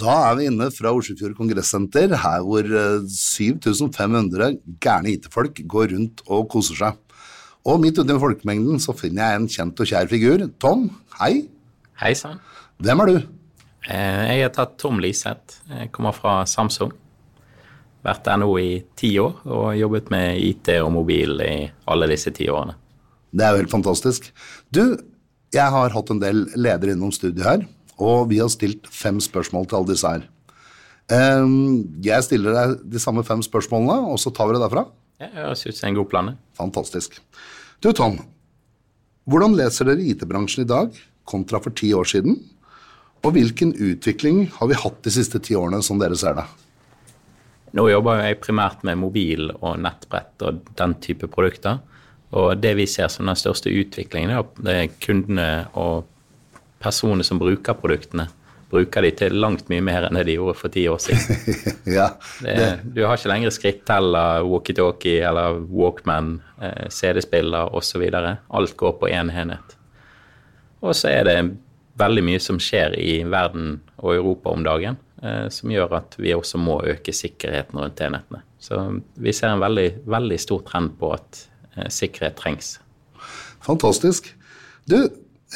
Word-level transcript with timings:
Da 0.00 0.14
er 0.28 0.38
vi 0.40 0.48
inne 0.50 0.66
fra 0.74 0.90
Oslofjord 0.90 1.36
kongressenter, 1.38 2.10
her 2.18 2.42
hvor 2.42 2.66
eh, 2.66 3.04
7500 3.14 4.56
gærne 4.82 5.12
IT-folk 5.14 5.60
går 5.70 5.92
rundt 5.94 6.24
og 6.26 6.48
koser 6.50 6.80
seg. 6.80 6.96
Og 7.64 7.78
midt 7.80 8.00
ute 8.02 8.12
i 8.16 8.20
folkemengden 8.20 8.82
så 8.82 8.92
finner 8.98 9.22
jeg 9.30 9.40
en 9.40 9.46
kjent 9.54 9.80
og 9.80 9.88
kjær 9.88 10.10
figur. 10.10 10.42
Tom, 10.60 10.88
hei. 11.20 11.44
Hei 12.02 12.10
sann. 12.18 12.42
Hvem 12.82 13.04
er 13.04 13.12
du? 13.12 13.20
Eh, 13.86 14.34
Jeg 14.34 14.42
heter 14.48 14.74
Tom 14.82 14.98
Liseth. 14.98 15.60
Jeg 15.70 15.92
kommer 15.94 16.16
fra 16.16 16.40
Samsung. 16.50 16.90
Vært 18.04 18.26
der 18.26 18.42
nå 18.42 18.50
i 18.60 18.82
ti 18.98 19.14
år 19.22 19.46
og 19.46 19.70
jobbet 19.78 20.10
med 20.12 20.42
IT 20.42 20.74
og 20.82 20.90
mobil 20.98 21.38
i 21.40 21.54
alle 21.88 22.10
disse 22.10 22.34
ti 22.36 22.50
årene. 22.52 22.74
Det 23.34 23.46
er 23.46 23.54
jo 23.54 23.62
helt 23.62 23.72
fantastisk. 23.72 24.26
Du, 24.74 24.98
jeg 25.54 25.70
har 25.70 25.94
hatt 25.94 26.10
en 26.12 26.20
del 26.20 26.44
ledere 26.58 26.92
innom 26.98 27.14
studiet 27.14 27.46
her, 27.46 27.64
og 28.02 28.28
vi 28.30 28.40
har 28.42 28.50
stilt 28.52 28.88
fem 28.90 29.20
spørsmål 29.22 29.68
til 29.68 29.78
alle 29.78 29.92
disse 29.92 30.10
her. 30.10 30.26
Jeg 32.04 32.24
stiller 32.26 32.56
deg 32.56 32.76
de 32.94 33.02
samme 33.02 33.24
fem 33.26 33.42
spørsmålene, 33.44 33.98
og 34.10 34.20
så 34.20 34.32
tar 34.34 34.48
vi 34.48 34.56
det 34.56 34.64
derfra. 34.64 34.86
Det 35.20 35.30
høres 35.34 35.66
ut 35.66 35.76
som 35.76 35.90
en 35.90 35.98
god 35.98 36.08
plan. 36.10 36.32
Fantastisk. 36.58 37.20
Du, 37.84 37.92
Tom. 37.92 38.18
Hvordan 39.30 39.54
leser 39.56 39.88
dere 39.88 40.04
IT-bransjen 40.04 40.64
i 40.64 40.68
dag 40.68 40.96
kontra 41.28 41.60
for 41.62 41.72
ti 41.76 41.92
år 41.96 42.08
siden? 42.08 42.36
Og 43.24 43.32
hvilken 43.32 43.72
utvikling 43.72 44.50
har 44.58 44.68
vi 44.68 44.76
hatt 44.76 45.00
de 45.04 45.12
siste 45.12 45.40
ti 45.40 45.56
årene, 45.56 45.80
som 45.84 46.00
dere 46.00 46.16
ser 46.20 46.36
det? 46.36 46.44
Nå 47.74 47.88
jobber 47.88 48.20
jeg 48.22 48.40
primært 48.42 48.84
med 48.86 49.00
mobil 49.00 49.48
og 49.56 49.80
nettbrett 49.82 50.44
og 50.46 50.60
den 50.78 50.94
type 51.02 51.26
produkter. 51.32 51.80
Og 52.34 52.58
det 52.60 52.74
vi 52.78 52.86
ser 52.90 53.08
som 53.10 53.26
den 53.26 53.38
største 53.38 53.72
utviklingen, 53.72 54.34
er 54.34 54.42
at 54.42 54.68
er 54.70 54.92
kundene 55.02 55.48
og 55.78 56.04
personene 56.84 57.24
som 57.26 57.40
bruker 57.40 57.76
produktene, 57.80 58.28
bruker 58.74 59.06
de 59.06 59.10
til 59.14 59.36
langt 59.38 59.68
mye 59.70 59.82
mer 59.84 60.08
enn 60.08 60.18
det 60.18 60.26
de 60.28 60.36
gjorde 60.38 60.56
for 60.58 60.72
ti 60.72 60.86
år 60.90 61.00
siden. 61.02 61.58
ja, 61.98 62.10
Det, 62.42 62.56
du 62.96 63.04
har 63.04 63.16
ikke 63.16 63.30
lenger 63.30 63.54
skritteller, 63.54 64.44
walkietalkie 64.48 65.22
eller 65.28 65.60
Walkman, 65.70 66.36
eh, 66.60 66.88
CD-spiller 66.90 67.74
osv. 67.76 68.02
Alt 68.14 68.76
går 68.80 68.96
på 69.00 69.10
én 69.12 69.30
enhet. 69.32 69.76
Og 70.84 70.92
så 70.96 71.12
er 71.12 71.28
det 71.28 71.38
veldig 72.00 72.24
mye 72.26 72.42
som 72.42 72.58
skjer 72.60 72.96
i 72.98 73.22
verden 73.30 73.78
og 74.02 74.16
Europa 74.16 74.52
om 74.52 74.64
dagen, 74.66 74.98
eh, 75.22 75.46
som 75.54 75.72
gjør 75.72 75.98
at 76.00 76.16
vi 76.18 76.34
også 76.34 76.60
må 76.60 76.80
øke 76.82 77.14
sikkerheten 77.14 77.78
rundt 77.80 78.02
enhetene. 78.04 78.42
Så 78.58 78.80
vi 79.20 79.32
ser 79.36 79.52
en 79.52 79.62
veldig, 79.62 79.88
veldig 80.08 80.40
stor 80.40 80.64
trend 80.66 80.96
på 80.98 81.12
at 81.14 81.44
eh, 81.76 81.90
sikkerhet 81.92 82.40
trengs. 82.40 82.78
Fantastisk. 83.64 84.32
Du, 84.90 84.98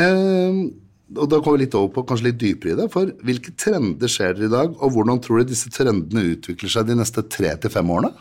eh, 0.00 0.60
og 1.16 1.28
da 1.32 1.38
kommer 1.40 1.56
vi 1.56 1.64
litt 1.64 1.76
over 1.78 1.92
på 1.94 2.04
kanskje 2.08 2.28
litt 2.28 2.40
dypere 2.40 2.74
i 2.74 2.78
det, 2.82 2.86
for 2.92 3.10
hvilke 3.24 3.54
trender 3.56 4.10
skjer 4.12 4.34
det 4.36 4.48
i 4.48 4.52
dag, 4.52 4.74
og 4.76 4.92
hvordan 4.92 5.20
tror 5.24 5.40
du 5.40 5.52
disse 5.52 5.70
trendene 5.72 6.34
utvikler 6.34 6.72
seg 6.72 6.88
de 6.90 6.96
neste 6.98 7.24
tre 7.32 7.54
til 7.62 7.72
fem 7.72 7.92
årene? 7.94 8.12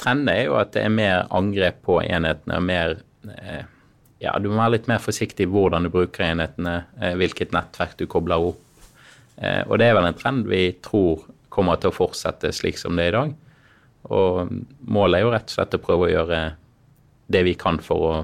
Trenden 0.00 0.30
er 0.32 0.46
jo 0.46 0.56
at 0.60 0.72
det 0.72 0.84
er 0.86 0.92
mer 0.92 1.26
angrep 1.34 1.82
på 1.84 2.00
enhetene, 2.04 2.60
mer 2.64 3.00
eh, 3.32 3.64
Ja, 4.22 4.32
du 4.40 4.48
må 4.48 4.56
være 4.56 4.78
litt 4.78 4.86
mer 4.88 5.00
forsiktig 5.04 5.44
i 5.44 5.50
hvordan 5.52 5.84
du 5.84 5.90
bruker 5.92 6.24
enhetene, 6.24 6.86
eh, 7.00 7.12
hvilket 7.20 7.52
nettverk 7.52 7.98
du 8.00 8.06
kobler 8.08 8.46
opp. 8.52 8.62
Eh, 9.36 9.60
og 9.68 9.76
det 9.80 9.90
er 9.90 9.98
vel 9.98 10.08
en 10.08 10.16
trend 10.16 10.48
vi 10.48 10.70
tror 10.84 11.26
kommer 11.52 11.76
til 11.80 11.92
å 11.92 11.96
fortsette 11.96 12.48
slik 12.56 12.80
som 12.80 12.96
det 12.96 13.10
er 13.10 13.12
i 13.12 13.16
dag. 13.16 13.34
Og 14.16 14.54
målet 14.88 15.18
er 15.18 15.26
jo 15.26 15.34
rett 15.34 15.52
og 15.52 15.56
slett 15.58 15.76
å 15.76 15.82
prøve 15.84 16.08
å 16.08 16.12
gjøre 16.14 16.40
det 17.32 17.44
vi 17.44 17.52
kan 17.60 17.76
for 17.82 18.08
å 18.08 18.14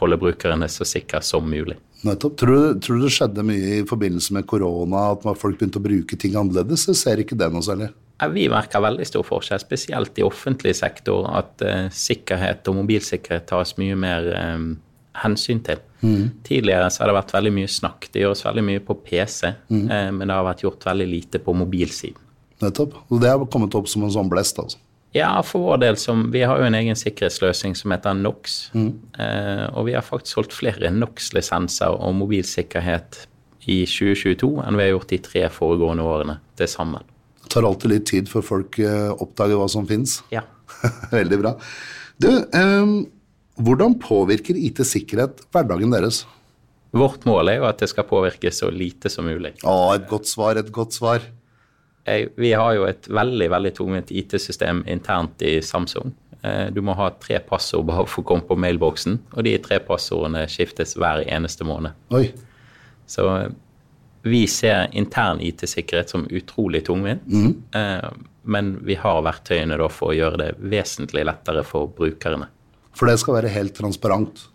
holde 0.00 0.16
brukerne 0.16 0.64
så 0.72 0.86
sikre 0.88 1.20
som 1.20 1.44
mulig. 1.44 1.76
Nettopp. 2.06 2.36
Tror 2.38 2.54
du, 2.54 2.80
tror 2.80 2.98
du 2.98 3.06
det 3.06 3.14
skjedde 3.14 3.44
mye 3.46 3.78
i 3.80 3.86
forbindelse 3.86 4.34
med 4.36 4.46
korona, 4.50 5.08
at 5.16 5.24
folk 5.40 5.58
begynte 5.58 5.80
å 5.80 5.84
bruke 5.84 6.18
ting 6.20 6.36
annerledes? 6.38 6.86
Jeg 6.90 7.00
ser 7.00 7.22
ikke 7.22 7.38
det 7.38 7.50
noe 7.54 7.64
særlig. 7.66 7.90
Ja, 8.18 8.28
Vi 8.34 8.48
merker 8.50 8.82
veldig 8.82 9.06
stor 9.06 9.26
forskjell, 9.26 9.62
spesielt 9.62 10.18
i 10.18 10.26
offentlig 10.26 10.74
sektor, 10.78 11.26
at 11.38 11.64
uh, 11.66 11.86
sikkerhet 11.94 12.66
og 12.70 12.80
mobilsikkerhet 12.80 13.46
tas 13.50 13.76
mye 13.78 13.98
mer 13.98 14.30
um, 14.34 14.72
hensyn 15.22 15.62
til. 15.66 15.82
Tidligere 16.46 16.90
så 16.90 17.02
har 17.02 17.10
det 17.10 17.18
vært 17.18 17.34
veldig 17.34 17.52
mye 17.56 17.70
snakk. 17.70 18.08
Det 18.12 18.22
gjøres 18.22 18.44
veldig 18.46 18.64
mye 18.68 18.82
på 18.86 18.94
PC, 19.02 19.48
eh, 19.50 20.10
men 20.14 20.22
det 20.22 20.34
har 20.34 20.46
vært 20.46 20.62
gjort 20.62 20.86
veldig 20.86 21.06
lite 21.10 21.40
på 21.42 21.54
mobilsiden. 21.58 22.20
Nettopp. 22.62 22.94
Og 23.10 23.22
det 23.22 23.32
har 23.32 23.42
kommet 23.50 23.74
opp 23.78 23.90
som 23.90 24.04
en 24.06 24.14
sånn 24.14 24.30
blest, 24.30 24.58
altså. 24.62 24.78
Ja, 25.16 25.30
for 25.42 25.64
vår 25.64 25.80
del 25.80 25.96
som 25.96 26.26
Vi 26.34 26.42
har 26.44 26.60
jo 26.60 26.66
en 26.68 26.76
egen 26.76 26.96
sikkerhetsløsning 26.98 27.76
som 27.78 27.94
heter 27.94 28.16
NOx. 28.18 28.58
Eh, 28.74 29.64
og 29.72 29.88
vi 29.88 29.96
har 29.96 30.04
faktisk 30.04 30.36
solgt 30.36 30.56
flere 30.56 30.90
NOx-lisenser 30.92 31.96
og 31.96 32.16
mobilsikkerhet 32.18 33.22
i 33.68 33.82
2022 33.88 34.50
enn 34.64 34.78
vi 34.78 34.84
har 34.86 34.94
gjort 34.94 35.12
de 35.12 35.20
tre 35.24 35.44
foregående 35.52 36.04
årene 36.04 36.38
til 36.56 36.70
sammen. 36.70 37.04
Det 37.42 37.54
tar 37.54 37.66
alltid 37.68 37.92
litt 37.94 38.08
tid 38.10 38.28
før 38.28 38.44
folk 38.44 38.78
eh, 38.82 39.08
oppdager 39.12 39.60
hva 39.60 39.68
som 39.72 39.86
fins. 39.88 40.20
Ja. 40.34 40.44
Veldig 41.18 41.40
bra. 41.40 41.54
Du, 42.20 42.28
eh, 42.28 42.92
hvordan 43.58 43.96
påvirker 44.02 44.58
IT-sikkerhet 44.60 45.46
hverdagen 45.54 45.94
deres? 45.94 46.26
Vårt 46.96 47.26
mål 47.28 47.50
er 47.52 47.58
jo 47.60 47.66
at 47.68 47.80
det 47.82 47.90
skal 47.90 48.06
påvirke 48.08 48.52
så 48.54 48.70
lite 48.72 49.10
som 49.12 49.26
mulig. 49.28 49.54
Å, 49.64 49.94
et 49.96 50.06
godt 50.08 50.28
svar, 50.28 50.60
et 50.60 50.72
godt 50.72 50.96
svar. 50.96 51.24
Jeg, 52.08 52.30
vi 52.40 52.54
har 52.56 52.72
jo 52.78 52.86
et 52.88 53.08
veldig 53.12 53.50
veldig 53.52 53.74
tungvint 53.76 54.10
IT-system 54.10 54.82
internt 54.88 55.42
i 55.44 55.58
Samsung. 55.64 56.14
Eh, 56.42 56.70
Du 56.72 56.80
må 56.82 56.94
ha 56.96 57.10
tre 57.20 57.40
passord 57.44 57.86
bare 57.88 58.06
for 58.06 58.22
å 58.22 58.28
komme 58.32 58.46
på 58.48 58.56
mailboksen, 58.56 59.18
og 59.36 59.44
de 59.44 59.56
tre 59.62 59.80
passordene 59.84 60.46
skiftes 60.50 60.96
hver 60.96 61.24
eneste 61.26 61.66
måned. 61.68 61.96
Oi. 62.14 62.30
Så 63.06 63.26
eh, 63.36 63.48
vi 64.28 64.46
ser 64.50 64.88
intern 64.98 65.40
IT-sikkerhet 65.40 66.10
som 66.10 66.26
utrolig 66.30 66.84
tungvint, 66.88 67.22
eh, 67.76 68.10
men 68.48 68.78
vi 68.86 68.96
har 68.98 69.22
verktøyene 69.26 69.78
for 69.90 70.12
å 70.12 70.16
gjøre 70.16 70.40
det 70.40 70.52
vesentlig 70.58 71.26
lettere 71.28 71.64
for 71.64 71.90
brukerne. 71.92 72.48
For 72.96 73.06
det 73.06 73.18
skal 73.20 73.38
være 73.38 73.52
helt 73.54 73.76
transparent. 73.78 74.48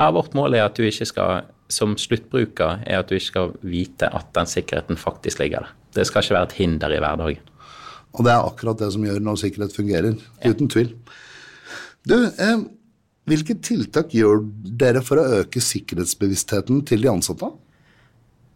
Ja, 0.00 0.10
vårt 0.14 0.34
mål 0.34 0.54
er 0.56 0.64
at 0.64 0.78
du 0.78 0.86
ikke 0.86 1.06
skal, 1.06 1.44
som 1.68 1.96
sluttbruker, 2.00 2.80
er 2.86 3.02
at 3.02 3.10
du 3.10 3.16
ikke 3.16 3.28
skal 3.28 3.52
vite 3.62 4.08
at 4.08 4.32
den 4.34 4.48
sikkerheten 4.48 4.96
faktisk 4.96 5.42
ligger 5.42 5.66
der. 5.66 5.74
Det 5.92 6.06
skal 6.08 6.24
ikke 6.24 6.36
være 6.38 6.48
et 6.50 6.58
hinder 6.60 6.94
i 6.94 7.00
hverdagen. 7.02 7.48
Og 8.12 8.26
det 8.26 8.32
er 8.34 8.44
akkurat 8.44 8.80
det 8.80 8.90
som 8.92 9.04
gjør 9.06 9.20
når 9.24 9.40
sikkerhet 9.40 9.74
fungerer. 9.76 10.16
Uten 10.44 10.68
tvil. 10.72 10.92
Du, 12.08 12.16
eh, 12.26 12.64
hvilke 13.30 13.54
tiltak 13.62 14.12
gjør 14.12 14.42
dere 14.76 15.00
for 15.06 15.20
å 15.22 15.28
øke 15.42 15.62
sikkerhetsbevisstheten 15.62 16.82
til 16.88 17.04
de 17.04 17.08
ansatte? 17.12 17.52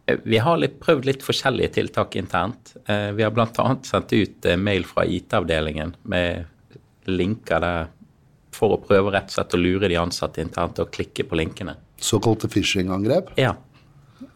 Eh, 0.07 0.17
Vi 0.25 0.39
har 0.39 0.59
litt, 0.59 0.79
prøvd 0.81 1.05
litt 1.05 1.23
forskjellige 1.23 1.73
tiltak 1.79 2.17
internt. 2.17 2.75
Eh, 2.87 3.13
Vi 3.13 3.23
har 3.23 3.31
bl.a. 3.31 3.49
sendt 3.83 4.13
ut 4.13 4.45
eh, 4.47 4.57
mail 4.57 4.85
fra 4.85 5.05
IT-avdelingen 5.07 5.95
med 6.05 6.47
linker 7.07 7.61
der 7.61 7.89
for 8.57 8.73
å 8.75 8.81
prøve 8.81 9.13
rett 9.13 9.29
og 9.31 9.37
slett 9.37 9.55
å 9.55 9.61
lure 9.61 9.89
de 9.89 9.99
ansatte 10.01 10.41
internt 10.41 10.79
å 10.81 10.89
klikke 10.89 11.27
på 11.29 11.37
linkene. 11.37 11.77
Såkalte 12.01 12.49
phishing-angrep? 12.49 13.35
Ja. 13.41 13.55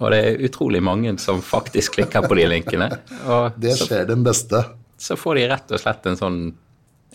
Og 0.01 0.13
det 0.13 0.21
er 0.25 0.45
utrolig 0.49 0.81
mange 0.85 1.13
som 1.21 1.43
faktisk 1.45 1.99
klikker 1.99 2.25
på 2.25 2.39
de 2.39 2.47
linkene. 2.49 2.89
Og 3.29 3.57
Det 3.63 3.77
så, 3.77 3.89
skjer 3.91 4.09
den 4.09 4.25
beste. 4.27 4.63
så 5.01 5.17
får 5.21 5.41
de 5.41 5.49
rett 5.53 5.75
og 5.77 5.83
slett 5.83 6.09
en 6.09 6.21
sånn 6.21 6.41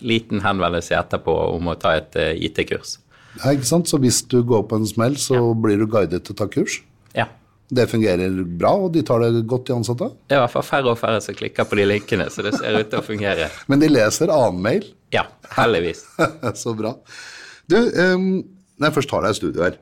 liten 0.06 0.42
henvendelse 0.44 0.94
etterpå 0.98 1.34
om 1.54 1.72
å 1.72 1.76
ta 1.80 1.96
et 1.98 2.16
eh, 2.20 2.34
IT-kurs. 2.46 2.98
Ja, 3.40 3.52
ikke 3.52 3.68
sant? 3.68 3.88
Så 3.90 3.98
hvis 4.00 4.22
du 4.28 4.38
går 4.46 4.66
på 4.68 4.78
en 4.78 4.86
smell, 4.88 5.16
så 5.20 5.40
blir 5.58 5.80
du 5.80 5.88
guidet 5.90 6.22
til 6.24 6.36
å 6.36 6.38
ta 6.38 6.46
kurs. 6.52 6.78
Ja. 7.16 7.26
Det 7.66 7.88
fungerer 7.90 8.30
bra, 8.46 8.74
og 8.86 8.92
de 8.94 9.02
tar 9.06 9.24
det 9.24 9.42
godt, 9.50 9.66
de 9.66 9.74
ansatte. 9.74 10.12
Det 10.28 10.36
er 10.36 10.40
i 10.40 10.44
hvert 10.44 10.54
fall 10.54 10.66
færre 10.68 10.92
og 10.92 11.00
færre 11.00 11.22
som 11.24 11.36
klikker 11.36 11.66
på 11.66 11.78
de 11.80 11.88
linkene, 11.90 12.28
så 12.30 12.44
det 12.46 12.54
ser 12.54 12.78
ut 12.78 12.92
til 12.92 13.00
å 13.00 13.04
fungere. 13.04 13.48
Men 13.70 13.82
de 13.82 13.90
leser 13.90 14.32
annen 14.32 14.62
mail. 14.62 14.86
Ja, 15.14 15.26
heldigvis. 15.56 16.04
Så 16.62 16.74
bra. 16.78 16.94
Du, 17.70 17.76
um, 17.76 18.44
når 18.78 18.88
jeg 18.88 18.96
først 19.00 19.14
har 19.14 19.26
deg 19.26 19.34
i 19.34 19.38
studio 19.40 19.64
her, 19.66 19.78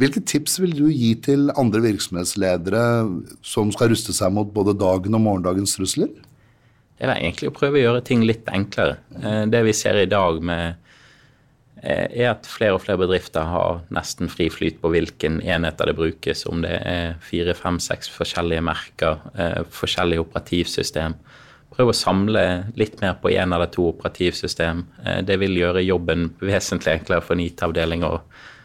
hvilke 0.00 0.22
tips 0.26 0.58
vil 0.58 0.74
du 0.74 0.86
gi 0.90 1.12
til 1.22 1.52
andre 1.54 1.82
virksomhetsledere 1.84 2.84
som 3.46 3.70
skal 3.74 3.92
ruste 3.92 4.14
seg 4.16 4.32
mot 4.34 4.48
både 4.54 4.74
dagen 4.78 5.14
og 5.14 5.22
morgendagens 5.22 5.76
trusler? 5.76 6.10
Det 6.94 7.06
er 7.06 7.18
egentlig 7.18 7.50
å 7.50 7.54
prøve 7.54 7.80
å 7.80 7.84
gjøre 7.84 8.06
ting 8.06 8.22
litt 8.26 8.48
enklere. 8.50 8.98
Eh, 9.20 9.44
Det 9.50 9.62
vi 9.66 9.72
ser 9.74 9.98
i 9.98 10.10
dag 10.10 10.40
med 10.42 10.76
eh, 11.82 12.06
er 12.06 12.30
at 12.30 12.46
flere 12.46 12.78
og 12.78 12.82
flere 12.84 13.02
bedrifter 13.02 13.46
har 13.50 13.82
nesten 13.94 14.30
fri 14.30 14.48
flyt 14.50 14.80
på 14.82 14.90
hvilken 14.94 15.40
enheter 15.42 15.90
det 15.90 15.96
brukes, 15.98 16.46
om 16.46 16.62
det 16.62 16.78
er 16.80 17.16
fire, 17.22 17.54
fem, 17.54 17.80
seks 17.82 18.10
forskjellige 18.14 18.62
merker, 18.64 19.18
eh, 19.34 19.62
forskjellige 19.68 20.22
operativsystem. 20.22 21.18
Prøv 21.74 21.90
å 21.90 21.98
samle 21.98 22.72
litt 22.78 23.00
mer 23.02 23.18
på 23.18 23.34
én 23.34 23.54
eller 23.54 23.66
to 23.66 23.88
operativsystem. 23.90 24.84
Det 25.26 25.38
vil 25.42 25.58
gjøre 25.58 25.82
jobben 25.82 26.28
vesentlig 26.52 27.00
enklere 27.00 27.26
for 27.26 27.34
en 27.34 27.42
IT-avdeling 27.42 28.06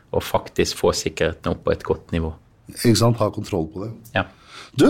å 0.09 0.21
faktisk 0.23 0.79
få 0.79 0.93
sikkerheten 0.95 1.53
opp 1.53 1.63
på 1.65 1.73
et 1.73 1.85
godt 1.85 2.13
nivå. 2.15 2.33
Ikke 2.73 2.97
sant? 2.97 3.19
Ha 3.21 3.29
kontroll 3.33 3.67
på 3.73 3.85
det. 3.85 3.91
Ja. 4.15 4.25
Du, 4.77 4.87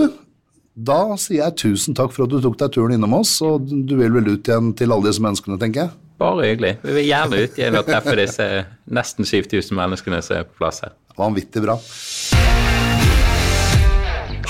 da 0.76 1.16
sier 1.20 1.44
jeg 1.44 1.58
tusen 1.60 1.96
takk 1.96 2.12
for 2.14 2.26
at 2.26 2.32
du 2.32 2.40
tok 2.44 2.58
deg 2.60 2.72
turen 2.76 2.96
innom 2.96 3.18
oss, 3.20 3.36
og 3.44 3.68
du 3.68 3.96
vil 3.98 4.12
vel 4.16 4.32
ut 4.32 4.48
igjen 4.48 4.72
til 4.76 4.92
alle 4.94 5.08
disse 5.10 5.24
menneskene, 5.24 5.60
tenker 5.60 5.86
jeg? 5.86 5.96
Bare 6.20 6.50
hyggelig. 6.50 6.74
Vi 6.84 6.94
vil 6.98 7.08
gjerne 7.08 7.40
ut 7.40 7.58
igjen 7.60 7.78
og 7.80 7.86
treffe 7.88 8.16
disse 8.18 8.46
nesten 8.92 9.28
7000 9.28 9.76
menneskene 9.78 10.20
som 10.24 10.36
er 10.40 10.48
på 10.48 10.60
plass 10.60 10.82
her. 10.84 10.92
Vanvittig 11.16 11.64
bra. 11.64 11.78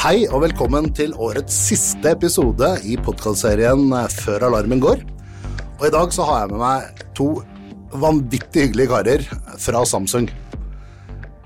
Hei 0.00 0.24
og 0.30 0.40
velkommen 0.46 0.88
til 0.96 1.12
årets 1.20 1.54
siste 1.68 2.14
episode 2.14 2.72
i 2.88 2.96
podkastserien 2.98 3.90
Før 4.16 4.48
alarmen 4.48 4.82
går. 4.82 5.02
Og 5.78 5.86
i 5.86 5.94
dag 5.94 6.14
så 6.14 6.26
har 6.26 6.42
jeg 6.42 6.54
med 6.54 6.62
meg 6.62 7.02
to 7.16 7.28
vanvittig 8.00 8.68
hyggelige 8.68 8.90
karer 8.90 9.26
fra 9.60 9.84
Samsung. 9.86 10.30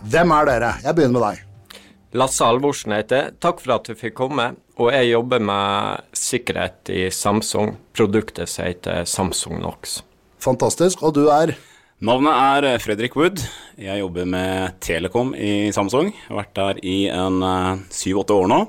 Hvem 0.04 0.32
er 0.36 0.48
dere? 0.48 0.70
Jeg 0.84 0.96
begynner 0.98 1.16
med 1.16 1.22
deg. 1.24 1.80
Lasse 2.20 2.44
Alvorsen 2.44 2.92
heter 2.92 3.16
jeg. 3.22 3.34
Takk 3.40 3.62
for 3.62 3.72
at 3.78 3.88
du 3.88 3.96
fikk 3.96 4.18
komme. 4.18 4.50
Og 4.76 4.90
jeg 4.92 5.08
jobber 5.14 5.40
med 5.40 6.10
sikkerhet 6.18 6.90
i 6.92 7.06
Samsung. 7.08 7.72
Produktet 7.96 8.50
som 8.52 8.68
heter 8.68 9.08
Samsung 9.08 9.62
Nox. 9.62 10.02
Fantastisk. 10.44 11.02
Og 11.06 11.16
du 11.16 11.24
er 11.32 11.54
Navnet 12.04 12.36
er 12.36 12.82
Fredrik 12.84 13.16
Wood. 13.16 13.40
Jeg 13.80 14.02
jobber 14.02 14.28
med 14.28 14.76
Telekom 14.84 15.32
i 15.32 15.72
Samsung. 15.72 16.12
Jeg 16.12 16.28
har 16.28 16.42
vært 16.42 16.56
der 16.58 16.82
i 16.84 16.98
en 17.08 17.40
syv-åtte 17.88 18.36
år 18.36 18.50
nå. 18.52 18.60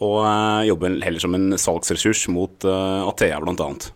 Og 0.00 0.18
uh, 0.24 0.64
jobber 0.64 0.96
heller 1.04 1.20
som 1.20 1.36
en 1.36 1.52
salgsressurs 1.60 2.24
mot 2.32 2.64
uh, 2.64 3.04
Athea, 3.10 3.42
blant 3.44 3.60
annet. 3.60 3.90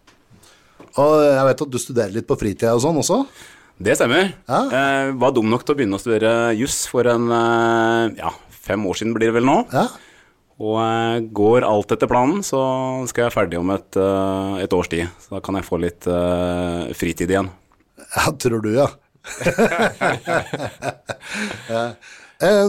Og 1.01 1.15
jeg 1.25 1.47
vet 1.49 1.63
at 1.65 1.73
du 1.73 1.81
studerer 1.81 2.13
litt 2.15 2.29
på 2.29 2.37
fritida 2.39 2.75
og 2.77 2.85
sånn 2.85 3.01
også? 3.01 3.23
Det 3.79 3.97
stemmer. 3.99 4.31
Ja. 4.47 4.61
Jeg 4.71 5.15
var 5.19 5.35
dum 5.35 5.49
nok 5.51 5.65
til 5.67 5.75
å 5.75 5.79
begynne 5.79 5.99
å 5.99 6.03
studere 6.03 6.55
juss 6.55 6.85
for 6.91 7.09
en 7.11 7.27
ja, 8.15 8.31
fem 8.65 8.85
år 8.87 9.01
siden 9.01 9.15
blir 9.17 9.33
det 9.33 9.39
vel 9.41 9.49
nå. 9.49 9.57
Ja. 9.75 9.89
Og 10.63 11.27
går 11.35 11.67
alt 11.67 11.97
etter 11.97 12.11
planen, 12.11 12.45
så 12.47 12.61
skal 13.11 13.27
jeg 13.27 13.35
ferdig 13.35 13.59
om 13.59 13.73
et, 13.75 13.99
et 14.63 14.77
års 14.77 14.91
tid. 14.93 15.11
Så 15.25 15.35
da 15.35 15.43
kan 15.43 15.59
jeg 15.59 15.67
få 15.67 15.81
litt 15.83 16.07
fritid 16.95 17.35
igjen. 17.35 17.51
Ja, 18.15 18.31
tror 18.39 18.63
du, 18.63 18.71
ja. 18.77 18.87
ja. 21.75 21.85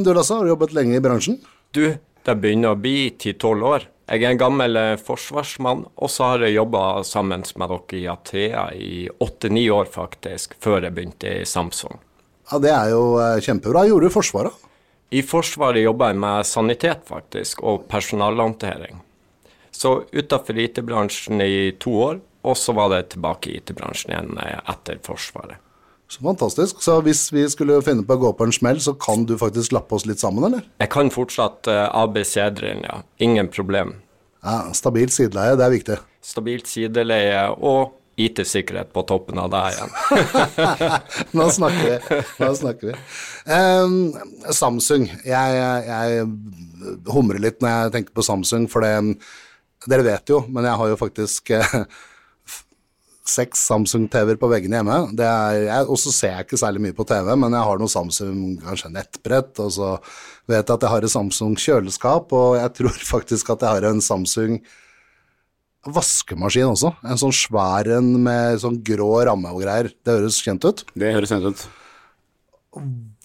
Du, 0.02 0.14
Lasse, 0.14 0.34
har 0.34 0.46
du 0.46 0.56
jobbet 0.56 0.74
lenge 0.74 0.98
i 0.98 1.04
bransjen? 1.04 1.38
Du, 1.76 1.84
det 2.26 2.36
begynner 2.42 2.74
å 2.74 2.80
bli 2.80 3.12
ti-tolv 3.22 3.70
år. 3.76 3.86
Jeg 4.06 4.22
er 4.22 4.36
en 4.36 4.38
gammel 4.38 4.78
forsvarsmann, 5.02 5.88
og 5.98 6.12
så 6.14 6.28
har 6.30 6.44
jeg 6.46 6.60
jobba 6.60 7.02
sammen 7.08 7.42
med 7.58 7.72
dere 7.72 7.98
i 7.98 8.04
Athea 8.12 8.66
i 8.78 9.08
åtte-ni 9.10 9.64
år, 9.74 9.90
faktisk, 9.90 10.54
før 10.62 10.86
jeg 10.86 10.94
begynte 10.94 11.32
i 11.42 11.48
Samsung. 11.50 11.98
Ja, 12.52 12.60
Det 12.60 12.70
er 12.70 12.92
jo 12.94 13.02
kjempebra. 13.42 13.82
Hva 13.82 13.90
gjorde 13.90 14.06
du 14.06 14.12
i 14.12 14.14
Forsvaret? 14.14 14.62
I 15.10 15.24
Forsvaret 15.26 15.82
jobba 15.82 16.12
jeg 16.12 16.22
med 16.22 16.46
sanitet, 16.46 17.02
faktisk, 17.10 17.64
og 17.66 17.88
personalhåndtering. 17.90 19.02
Så 19.72 20.06
utafor 20.14 20.62
IT-bransjen 20.62 21.42
i 21.42 21.72
to 21.82 21.98
år, 22.12 22.22
og 22.46 22.58
så 22.58 22.78
var 22.78 22.94
det 22.94 23.10
tilbake 23.16 23.50
i 23.50 23.58
IT-bransjen 23.58 24.14
igjen 24.14 24.38
etter 24.70 25.02
Forsvaret. 25.02 25.65
Så 26.08 26.22
fantastisk. 26.22 26.82
Så 26.86 27.00
hvis 27.06 27.28
vi 27.34 27.44
skulle 27.50 27.82
finne 27.86 28.06
på 28.06 28.16
å 28.16 28.22
gå 28.22 28.32
på 28.38 28.48
en 28.48 28.54
smell, 28.54 28.80
så 28.82 28.94
kan 29.00 29.26
du 29.26 29.36
faktisk 29.42 29.74
lappe 29.74 29.98
oss 29.98 30.06
litt 30.06 30.22
sammen, 30.22 30.46
eller? 30.48 30.66
Jeg 30.82 30.92
kan 30.94 31.10
fortsatt 31.14 31.70
uh, 31.72 31.88
ABC-drillen, 32.04 32.86
ja. 32.86 33.02
Ingen 33.26 33.50
problem. 33.54 33.96
Ja, 34.46 34.70
Stabilt 34.78 35.16
sideleie, 35.16 35.58
det 35.58 35.66
er 35.66 35.74
viktig. 35.74 35.98
Stabilt 36.26 36.70
sideleie 36.70 37.48
og 37.58 37.96
IT-sikkerhet 38.22 38.94
på 38.96 39.04
toppen 39.10 39.42
av 39.42 39.50
det 39.52 39.64
igjen. 39.74 39.96
Nå 41.38 41.50
snakker 41.52 41.90
vi. 41.90 42.20
Nå 42.40 42.52
snakker 42.62 42.92
vi. 42.92 43.00
Um, 43.50 43.98
Samsung. 44.56 45.10
Jeg, 45.26 45.58
jeg, 45.90 46.28
humrer 47.10 47.42
litt 47.44 47.60
når 47.64 47.74
jeg 47.74 47.96
tenker 47.98 48.16
på 48.16 48.26
Samsung, 48.26 48.70
for 48.72 48.86
det 48.86 49.18
Dere 49.86 50.02
vet 50.02 50.32
jo, 50.32 50.40
men 50.50 50.66
jeg 50.66 50.80
har 50.80 50.88
jo 50.90 50.96
faktisk 50.98 51.52
uh, 51.54 51.84
seks 53.30 53.64
Samsung-TV-er 53.70 54.38
på 54.40 54.50
veggene 54.52 54.80
hjemme. 54.80 54.98
Og 55.90 55.98
så 56.02 56.14
ser 56.14 56.34
jeg 56.36 56.48
ikke 56.48 56.62
særlig 56.62 56.84
mye 56.86 56.98
på 56.98 57.06
TV, 57.10 57.32
men 57.42 57.56
jeg 57.56 57.68
har 57.68 57.82
noe 57.82 57.92
Samsung, 57.92 58.40
kanskje 58.64 58.92
nettbrett, 58.94 59.54
og 59.64 59.72
så 59.76 59.92
vet 60.50 60.62
jeg 60.62 60.74
at 60.76 60.86
jeg 60.86 60.94
har 60.94 61.08
et 61.08 61.14
Samsung 61.16 61.56
kjøleskap, 61.60 62.36
og 62.38 62.58
jeg 62.60 62.74
tror 62.82 63.00
faktisk 63.16 63.54
at 63.56 63.66
jeg 63.66 63.80
har 63.80 63.90
en 63.90 64.04
Samsung 64.04 64.60
vaskemaskin 65.86 66.72
også. 66.72 66.94
En 67.06 67.20
sånn 67.22 67.34
svær 67.36 67.90
en 67.98 68.14
med 68.26 68.62
sånn 68.64 68.80
grå 68.86 69.10
ramme 69.30 69.52
og 69.54 69.66
greier. 69.66 69.92
Det 70.06 70.18
høres 70.18 70.42
kjent 70.42 70.66
ut? 70.66 70.86
Det 70.98 71.14
høres 71.14 71.34
kjent 71.34 71.50
ut. 71.50 71.66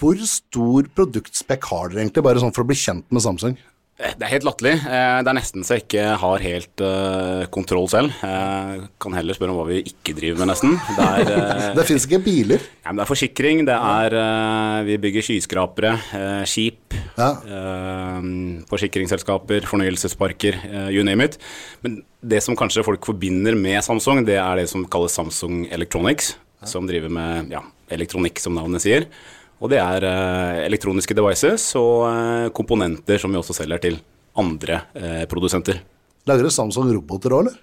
Hvor 0.01 0.21
stor 0.29 0.89
produktspekk 0.95 1.67
har 1.73 1.91
dere 1.91 2.05
egentlig, 2.05 2.25
bare 2.25 2.43
sånn 2.43 2.53
for 2.55 2.65
å 2.65 2.69
bli 2.71 2.79
kjent 2.79 3.09
med 3.11 3.25
Samsung? 3.25 3.57
Det 4.01 4.25
er 4.25 4.31
helt 4.33 4.47
latterlig. 4.47 4.73
Det 4.81 5.29
er 5.29 5.37
nesten 5.37 5.65
så 5.67 5.77
jeg 5.77 5.85
ikke 5.85 6.05
har 6.23 6.45
helt 6.45 6.83
uh, 6.83 7.43
kontroll 7.53 7.85
selv. 7.93 8.15
Jeg 8.25 8.87
kan 9.03 9.17
heller 9.17 9.37
spørre 9.37 9.53
om 9.53 9.59
hva 9.61 9.67
vi 9.69 9.83
ikke 9.91 10.15
driver 10.17 10.41
med, 10.41 10.49
nesten. 10.55 10.77
Det, 10.97 11.05
er, 11.05 11.33
uh, 11.37 11.65
det 11.77 11.85
fins 11.89 12.07
ikke 12.09 12.23
biler? 12.25 12.65
Ja, 12.81 12.95
det 12.97 13.05
er 13.05 13.11
forsikring, 13.11 13.61
det 13.69 13.77
er 13.77 14.17
uh, 14.17 14.79
Vi 14.89 14.97
bygger 15.03 15.27
skyskrapere, 15.27 15.93
skip, 16.49 16.97
ja. 17.19 17.29
forsikringsselskaper, 18.71 19.69
fornøyelsesparker, 19.69 20.57
you 20.89 21.05
name 21.05 21.29
it. 21.29 21.37
Men 21.85 22.01
det 22.25 22.41
som 22.45 22.57
kanskje 22.57 22.87
folk 22.87 23.05
forbinder 23.05 23.59
med 23.59 23.85
Samsung, 23.85 24.25
det 24.25 24.39
er 24.41 24.63
det 24.63 24.71
som 24.73 24.87
kalles 24.89 25.19
Samsung 25.19 25.67
Electronics, 25.69 26.33
ja. 26.63 26.73
som 26.73 26.89
driver 26.89 27.13
med 27.13 27.53
ja, 27.53 27.61
elektronikk, 27.93 28.41
som 28.41 28.57
navnet 28.57 28.85
sier. 28.87 29.11
Og 29.61 29.69
det 29.73 29.81
er 29.83 30.07
eh, 30.09 30.61
elektroniske 30.67 31.17
devices 31.17 31.67
og 31.79 32.07
eh, 32.09 32.47
komponenter 32.57 33.21
som 33.21 33.33
vi 33.33 33.41
også 33.41 33.57
selger 33.59 33.83
til 33.83 33.99
andre 34.41 34.85
eh, 34.97 35.25
produsenter. 35.29 35.83
Lager 36.29 36.49
Samsung 36.53 36.89
roboter 36.95 37.35
òg, 37.37 37.45
eller? 37.45 37.59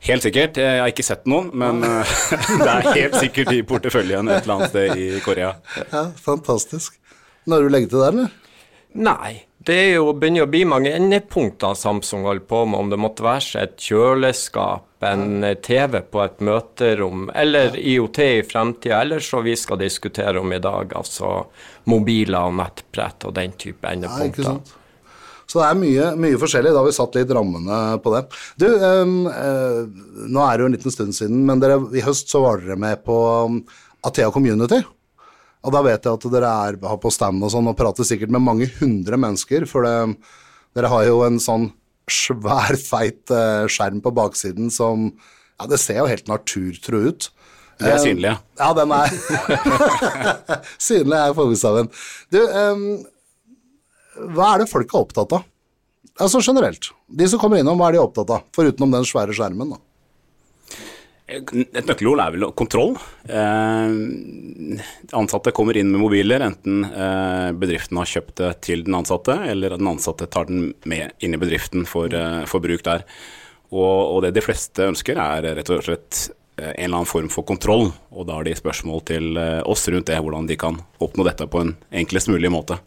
Helt 0.00 0.24
sikkert. 0.24 0.56
Jeg 0.56 0.80
har 0.80 0.88
ikke 0.88 1.04
sett 1.04 1.26
noen, 1.28 1.50
men 1.60 1.82
det 2.62 2.70
er 2.72 2.88
helt 2.88 3.18
sikkert 3.20 3.52
i 3.52 3.60
porteføljen 3.68 4.32
et 4.32 4.46
eller 4.46 4.56
annet 4.56 4.72
sted 4.72 4.96
i 4.96 5.08
Korea. 5.24 5.52
Ja, 5.90 6.06
Fantastisk. 6.24 6.96
Når 7.48 7.66
du 7.66 7.72
legger 7.74 7.92
til 7.92 8.04
der, 8.04 8.16
eller? 8.16 8.36
Nei, 8.96 9.34
det 9.60 9.76
er 9.76 9.90
jo, 9.98 10.14
begynner 10.16 10.46
å 10.46 10.50
bli 10.50 10.64
mange 10.68 10.92
endepunkter 10.96 11.76
Samsung 11.76 12.24
holder 12.26 12.46
på 12.48 12.64
med, 12.64 12.80
om 12.80 12.88
det 12.92 12.98
måtte 13.00 13.26
være 13.26 13.44
seg 13.44 13.66
et 13.68 13.84
kjøleskap, 13.90 14.86
en 15.08 15.46
TV 15.64 16.00
på 16.12 16.20
et 16.24 16.42
møterom, 16.44 17.28
eller 17.34 17.78
IOT 17.78 18.18
i 18.24 18.42
fremtida, 18.44 19.00
eller 19.00 19.22
så 19.24 19.40
vi 19.44 19.54
skal 19.56 19.80
diskutere 19.80 20.40
om 20.40 20.52
i 20.52 20.60
dag, 20.60 20.92
altså 20.96 21.30
mobiler 21.88 22.50
og 22.50 22.58
nettbrett 22.60 23.24
og 23.28 23.34
den 23.38 23.56
type 23.60 23.88
endepunkter. 23.88 24.50
Ja. 24.50 24.58
Så 25.50 25.58
det 25.58 25.66
er 25.66 25.78
mye, 25.80 26.10
mye, 26.20 26.38
forskjellig. 26.38 26.70
Da 26.70 26.78
har 26.78 26.86
vi 26.86 26.94
satt 26.94 27.16
litt 27.18 27.32
rammene 27.34 27.78
på 28.04 28.12
det. 28.14 28.20
Du, 28.60 28.68
uh, 28.70 30.28
nå 30.30 30.44
er 30.44 30.52
det 30.52 30.62
jo 30.62 30.68
en 30.68 30.76
liten 30.76 30.94
stund 30.94 31.16
siden, 31.16 31.40
men 31.48 31.62
dere, 31.62 31.80
i 31.96 32.04
høst 32.06 32.30
så 32.30 32.44
var 32.44 32.62
dere 32.62 32.78
med 32.78 33.02
på 33.02 33.16
um, 33.48 33.58
Athea 34.06 34.30
Community. 34.30 34.78
Og 35.66 35.74
da 35.74 35.82
vet 35.84 36.06
jeg 36.06 36.20
at 36.20 36.28
dere 36.32 36.52
er, 36.68 36.78
på 36.78 37.12
stand 37.12 37.42
og 37.42 37.50
sånn 37.52 37.68
og 37.68 37.76
prater 37.76 38.06
sikkert 38.06 38.30
med 38.32 38.46
mange 38.46 38.70
hundre 38.78 39.18
mennesker, 39.20 39.66
for 39.68 39.84
det, 39.84 40.14
dere 40.78 40.92
har 40.92 41.08
jo 41.08 41.20
en 41.26 41.42
sånn 41.42 41.66
svær, 42.10 42.78
feit 42.80 43.32
uh, 43.34 43.66
skjerm 43.70 44.00
på 44.04 44.14
baksiden 44.16 44.72
som 44.72 45.10
Ja, 45.60 45.66
det 45.68 45.80
ser 45.82 46.00
jo 46.00 46.08
helt 46.08 46.30
naturtro 46.30 47.02
ut. 47.10 47.28
Det 47.80 47.88
er 47.88 48.00
synlig, 48.00 48.28
ja. 48.28 48.36
Ja, 48.60 48.70
den 48.76 48.92
er 48.92 49.12
Synlig 50.88 51.16
er 51.16 51.36
forbokstaven. 51.36 51.88
Du, 52.32 52.40
um, 52.40 52.84
hva 54.34 54.54
er 54.54 54.62
det 54.62 54.70
folk 54.72 54.90
er 54.92 55.00
opptatt 55.00 55.36
av? 55.38 55.46
Altså 56.20 56.42
generelt. 56.44 56.90
De 57.08 57.28
som 57.30 57.40
kommer 57.40 57.60
innom, 57.60 57.80
hva 57.80 57.88
er 57.88 57.96
de 57.96 58.02
opptatt 58.02 58.32
av? 58.36 58.44
Foruten 58.56 58.92
den 58.92 59.06
svære 59.08 59.36
skjermen, 59.36 59.72
da. 59.72 59.80
Et 61.30 61.86
nøkkelord 61.86 62.20
er 62.24 62.32
vel 62.34 62.46
kontroll. 62.58 62.96
Eh, 63.30 63.92
ansatte 65.14 65.52
kommer 65.54 65.78
inn 65.78 65.92
med 65.92 66.02
mobiler, 66.02 66.42
enten 66.42 66.82
eh, 66.88 67.50
bedriften 67.54 68.00
har 68.00 68.10
kjøpt 68.10 68.34
det 68.40 68.50
til 68.66 68.82
den 68.88 68.96
ansatte, 68.98 69.36
eller 69.52 69.76
den 69.76 69.92
ansatte 69.92 70.26
tar 70.26 70.48
den 70.50 70.72
med 70.90 71.14
inn 71.22 71.36
i 71.36 71.40
bedriften 71.40 71.86
for, 71.86 72.10
eh, 72.10 72.42
for 72.50 72.64
bruk 72.64 72.82
der. 72.86 73.06
Og, 73.70 74.16
og, 74.16 74.18
det 74.24 74.34
de 74.34 74.42
fleste 74.42 74.88
ønsker, 74.90 75.20
er 75.22 75.46
rett 75.60 75.70
og 75.70 75.84
slett 75.86 76.24
eh, 76.58 76.72
en 76.72 76.88
eller 76.88 77.02
annen 77.02 77.12
form 77.12 77.30
for 77.30 77.46
kontroll. 77.46 77.92
Og 78.10 78.26
da 78.26 78.40
har 78.40 78.48
de 78.48 78.56
spørsmål 78.58 79.04
til 79.12 79.38
eh, 79.38 79.60
oss 79.62 79.86
rundt 79.86 80.10
det, 80.10 80.18
hvordan 80.18 80.50
de 80.50 80.58
kan 80.58 80.82
oppnå 80.98 81.26
dette 81.30 81.46
på 81.50 81.62
en 81.62 81.76
enklest 82.02 82.32
mulig 82.32 82.50
måte. 82.50 82.80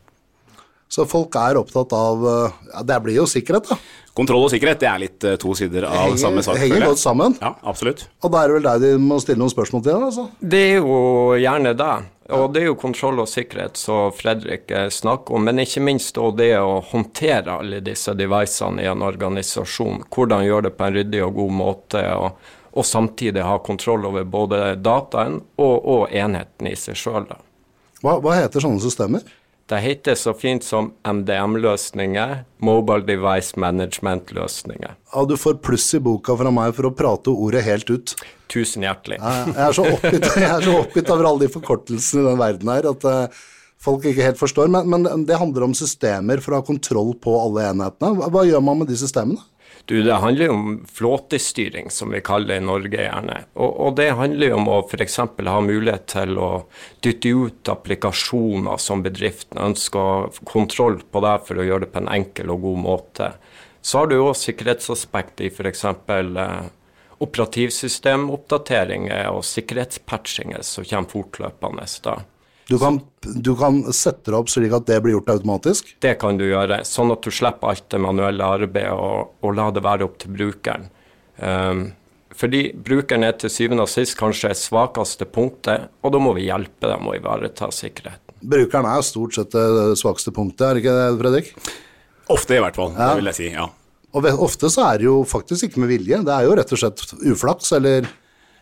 Så 0.94 1.08
folk 1.10 1.34
er 1.42 1.58
opptatt 1.58 1.94
av 1.98 2.24
eh, 2.30 2.58
ja, 2.70 2.84
Det 2.86 3.00
blir 3.06 3.22
jo 3.24 3.28
sikkerhet, 3.30 3.72
da. 3.72 3.78
Kontroll 4.14 4.46
og 4.46 4.52
sikkerhet 4.54 4.82
det 4.84 4.86
er 4.86 5.00
litt 5.02 5.26
uh, 5.26 5.36
to 5.42 5.56
sider 5.58 5.88
av 5.88 5.96
henger, 6.04 6.20
samme 6.22 6.42
sak. 6.46 6.60
Henger 6.62 6.84
godt 6.86 7.02
sammen. 7.02 7.34
Ja, 7.42 7.56
absolutt. 7.66 8.04
Og 8.22 8.30
da 8.30 8.44
er 8.44 8.52
det 8.52 8.58
vel 8.60 8.68
deg 8.68 8.84
de 8.84 8.92
må 9.02 9.18
stille 9.24 9.42
noen 9.42 9.50
spørsmål 9.50 9.82
til? 9.88 10.04
altså? 10.06 10.28
Det 10.38 10.60
er 10.68 10.76
jo 10.84 11.00
gjerne 11.42 11.74
det. 11.80 11.96
Og 12.38 12.46
det 12.54 12.62
er 12.62 12.70
jo 12.70 12.78
kontroll 12.80 13.24
og 13.24 13.28
sikkerhet 13.32 13.82
som 13.82 14.14
Fredrik 14.14 14.70
eh, 14.70 14.86
snakker 14.94 15.34
om, 15.34 15.50
men 15.50 15.64
ikke 15.66 15.82
minst 15.84 16.22
òg 16.22 16.38
det 16.38 16.52
å 16.62 16.78
håndtere 16.94 17.58
alle 17.58 17.82
disse 17.84 18.14
devicene 18.16 18.86
i 18.86 18.90
en 18.92 19.02
organisasjon. 19.04 20.06
Hvordan 20.14 20.46
gjøre 20.46 20.70
det 20.70 20.76
på 20.78 20.86
en 20.86 20.98
ryddig 21.00 21.26
og 21.26 21.40
god 21.42 21.58
måte, 21.58 22.06
og, 22.14 22.54
og 22.78 22.86
samtidig 22.86 23.44
ha 23.44 23.58
kontroll 23.66 24.06
over 24.14 24.30
både 24.30 24.76
dataen 24.78 25.42
og, 25.58 25.76
og 25.82 26.14
enheten 26.14 26.70
i 26.70 26.78
seg 26.78 27.02
sjøl. 27.02 27.32
Hva, 28.04 28.20
hva 28.22 28.38
heter 28.38 28.62
sånne 28.62 28.86
systemer? 28.86 29.26
Det 29.72 29.80
heter 29.80 30.16
så 30.20 30.34
fint 30.36 30.64
som 30.64 30.90
MDM-løsninger, 31.08 32.44
Mobile 32.60 33.06
Device 33.08 33.56
Management-løsninger. 33.56 34.96
Ja, 35.14 35.26
Du 35.26 35.38
får 35.38 35.62
pluss 35.64 35.94
i 35.96 36.02
boka 36.04 36.36
fra 36.38 36.52
meg 36.52 36.76
for 36.76 36.90
å 36.90 36.92
prate 36.92 37.32
ordet 37.32 37.64
helt 37.64 37.90
ut. 37.90 38.16
Tusen 38.52 38.84
hjertelig. 38.84 39.22
Jeg 39.24 39.56
er 39.56 39.78
så 39.78 39.88
oppgitt, 39.88 40.28
er 40.44 40.68
så 40.68 40.76
oppgitt 40.82 41.10
over 41.16 41.30
alle 41.30 41.46
de 41.46 41.54
forkortelsene 41.54 42.26
i 42.26 42.28
den 42.28 42.42
verden 42.44 42.74
her 42.74 42.90
at 42.92 43.08
uh, 43.08 43.42
folk 43.82 44.04
ikke 44.12 44.28
helt 44.28 44.42
forstår. 44.42 44.68
Men, 44.74 44.92
men 44.92 45.24
det 45.30 45.40
handler 45.40 45.70
om 45.70 45.78
systemer 45.78 46.44
for 46.44 46.54
å 46.54 46.60
ha 46.60 46.68
kontroll 46.68 47.16
på 47.24 47.38
alle 47.40 47.70
enhetene. 47.72 48.30
Hva 48.36 48.44
gjør 48.50 48.68
man 48.68 48.84
med 48.84 48.92
de 48.92 49.00
systemene? 49.00 49.40
Du, 49.86 50.04
Det 50.04 50.14
handler 50.14 50.46
jo 50.46 50.54
om 50.54 50.86
flåtestyring, 50.88 51.92
som 51.92 52.12
vi 52.12 52.22
kaller 52.24 52.54
det 52.54 52.58
i 52.62 52.66
Norge 52.66 53.02
gjerne. 53.02 53.42
Og, 53.54 53.72
og 53.84 53.96
det 54.00 54.14
handler 54.16 54.54
jo 54.54 54.56
om 54.56 54.70
å 54.72 54.78
f.eks. 54.88 55.18
ha 55.20 55.60
mulighet 55.60 56.06
til 56.14 56.38
å 56.40 56.64
dytte 57.04 57.34
ut 57.36 57.72
applikasjoner 57.74 58.80
som 58.80 59.04
bedriften 59.04 59.60
ønsker 59.60 60.32
kontroll 60.48 61.02
på 61.12 61.20
det 61.26 61.34
for 61.50 61.60
å 61.60 61.66
gjøre 61.68 61.84
det 61.84 61.92
på 61.92 62.00
en 62.00 62.08
enkel 62.16 62.56
og 62.56 62.64
god 62.64 62.80
måte. 62.86 63.28
Så 63.84 64.00
har 64.00 64.08
du 64.08 64.16
òg 64.22 64.40
sikkerhetsaspekt 64.40 65.44
i 65.44 65.52
f.eks. 65.52 65.84
Eh, 65.84 66.64
operativsystemoppdateringer 67.24 69.28
og 69.36 69.44
sikkerhetspatchinger 69.48 70.62
som 70.64 70.88
kommer 70.88 71.12
fortløpende. 71.12 71.84
da. 72.08 72.24
Du 72.74 72.80
kan, 72.82 72.96
du 73.22 73.52
kan, 73.54 73.76
sette 73.94 74.32
det 74.32 74.38
opp 74.40 74.48
slik 74.50 74.72
at 74.74 74.88
det 74.90 74.96
blir 75.06 75.14
gjort 75.14 75.28
automatisk? 75.36 75.92
Det 76.02 76.16
kan 76.22 76.40
du 76.40 76.48
gjøre, 76.48 76.80
sånn 76.90 77.14
at 77.14 77.22
du 77.22 77.30
slipper 77.30 77.70
alt 77.70 77.86
det 77.94 78.00
manuelle 78.02 78.48
arbeidet 78.56 78.96
og, 78.98 79.36
og 79.46 79.54
la 79.54 79.68
det 79.76 79.84
være 79.86 80.08
opp 80.08 80.16
til 80.24 80.34
brukeren. 80.34 80.88
Um, 81.38 81.84
fordi 82.34 82.64
brukeren 82.74 83.28
er 83.28 83.38
til 83.38 83.54
syvende 83.54 83.86
og 83.86 83.92
sist 83.94 84.18
kanskje 84.18 84.56
det 84.56 84.58
svakeste 84.58 85.30
punktet, 85.30 85.92
og 86.02 86.16
da 86.16 86.24
må 86.24 86.34
vi 86.34 86.48
hjelpe 86.48 86.90
dem 86.90 87.06
å 87.06 87.14
ivareta 87.14 87.70
sikkerheten. 87.70 88.40
Brukeren 88.42 88.90
er 88.90 89.06
stort 89.06 89.38
sett 89.38 89.54
det 89.54 89.94
svakeste 90.02 90.34
punktet, 90.34 90.66
er 90.66 90.82
ikke 90.82 90.98
det, 90.98 91.06
Fredrik? 91.22 91.54
Ofte, 92.34 92.58
i 92.58 92.66
hvert 92.66 92.82
fall. 92.82 92.98
Ja. 92.98 93.12
Det 93.12 93.22
vil 93.22 93.34
jeg 93.36 93.42
si. 93.44 93.52
ja. 93.54 93.70
Og 94.18 94.28
ofte 94.46 94.74
så 94.74 94.90
er 94.90 95.02
det 95.02 95.12
jo 95.12 95.22
faktisk 95.30 95.70
ikke 95.70 95.86
med 95.86 95.94
vilje, 95.94 96.24
det 96.26 96.34
er 96.34 96.50
jo 96.50 96.58
rett 96.58 96.74
og 96.74 96.82
slett 96.82 97.06
uflaks, 97.22 97.70
eller 97.78 98.10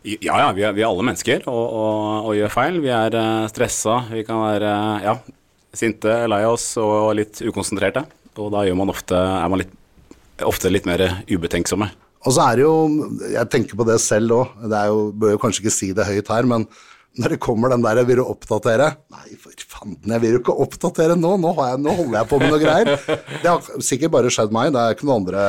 Ja, 0.01 0.33
ja, 0.39 0.47
vi 0.57 0.63
er, 0.65 0.73
vi 0.73 0.81
er 0.81 0.89
alle 0.89 1.05
mennesker 1.05 1.43
og, 1.45 1.61
og, 1.61 1.97
og, 2.25 2.31
gjør 2.33 2.53
feil. 2.55 2.79
Vi 2.81 2.89
er 2.89 3.13
uh, 3.13 3.49
stressa, 3.51 3.99
vi 4.09 4.23
kan 4.25 4.41
være 4.41 4.71
ja, 5.03 5.13
sinte, 5.77 6.15
lei 6.31 6.41
oss 6.49 6.71
og 6.81 7.11
litt 7.19 7.43
ukonsentrerte. 7.45 8.07
Og 8.41 8.49
da 8.53 8.63
man 8.77 8.89
ofte, 8.89 9.13
er 9.13 9.51
man 9.51 9.61
litt, 9.61 9.75
ofte 10.47 10.71
litt 10.71 10.87
mer 10.89 11.03
ubetenksomme. 11.29 11.91
Og 12.21 12.33
så 12.33 12.47
er 12.47 12.57
det 12.57 12.65
jo, 12.65 12.73
jeg 13.33 13.49
tenker 13.53 13.77
på 13.77 13.85
det 13.85 13.99
selv 14.01 14.39
òg, 14.39 14.57
bør 15.17 15.35
jo 15.35 15.41
kanskje 15.41 15.65
ikke 15.65 15.73
si 15.73 15.91
det 15.97 16.09
høyt 16.09 16.29
her, 16.33 16.49
men 16.49 16.65
når 17.19 17.35
det 17.35 17.41
kommer 17.43 17.73
den 17.73 17.83
der 17.83 17.99
vil 18.07 18.21
oppdatere' 18.23 18.93
Nei, 19.11 19.35
for 19.35 19.65
fanden, 19.67 20.13
jeg 20.13 20.23
vil 20.23 20.37
jo 20.37 20.41
ikke 20.41 20.55
oppdatere 20.63 21.17
nå, 21.19 21.33
nå, 21.41 21.51
jeg, 21.57 21.81
nå, 21.83 21.95
holder 21.97 22.17
jeg 22.21 22.29
på 22.29 22.39
med 22.39 22.53
noe 22.53 22.61
greier. 22.61 22.93
Det 23.41 23.49
har 23.49 23.83
sikkert 23.83 24.13
bare 24.15 24.31
skjedd 24.33 24.53
meg, 24.55 24.71
det 24.71 24.81
er 24.81 24.95
ikke 24.95 25.09
noen 25.09 25.25
andre 25.25 25.43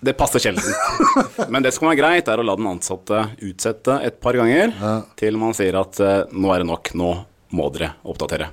Det 0.00 0.14
passer 0.16 0.40
sjelden. 0.40 0.64
Men 1.52 1.64
det 1.64 1.74
som 1.76 1.88
er 1.90 1.98
greit, 1.98 2.28
er 2.28 2.40
å 2.40 2.46
la 2.46 2.56
den 2.56 2.70
ansatte 2.70 3.26
utsette 3.44 3.98
et 4.06 4.16
par 4.22 4.38
ganger 4.38 4.72
ja. 4.72 4.94
til 5.20 5.36
man 5.40 5.52
sier 5.56 5.76
at 5.80 6.00
uh, 6.00 6.24
nå 6.32 6.54
er 6.54 6.62
det 6.62 6.70
nok, 6.70 6.92
nå 6.96 7.10
må 7.56 7.68
dere 7.74 7.92
oppdatere. 8.08 8.48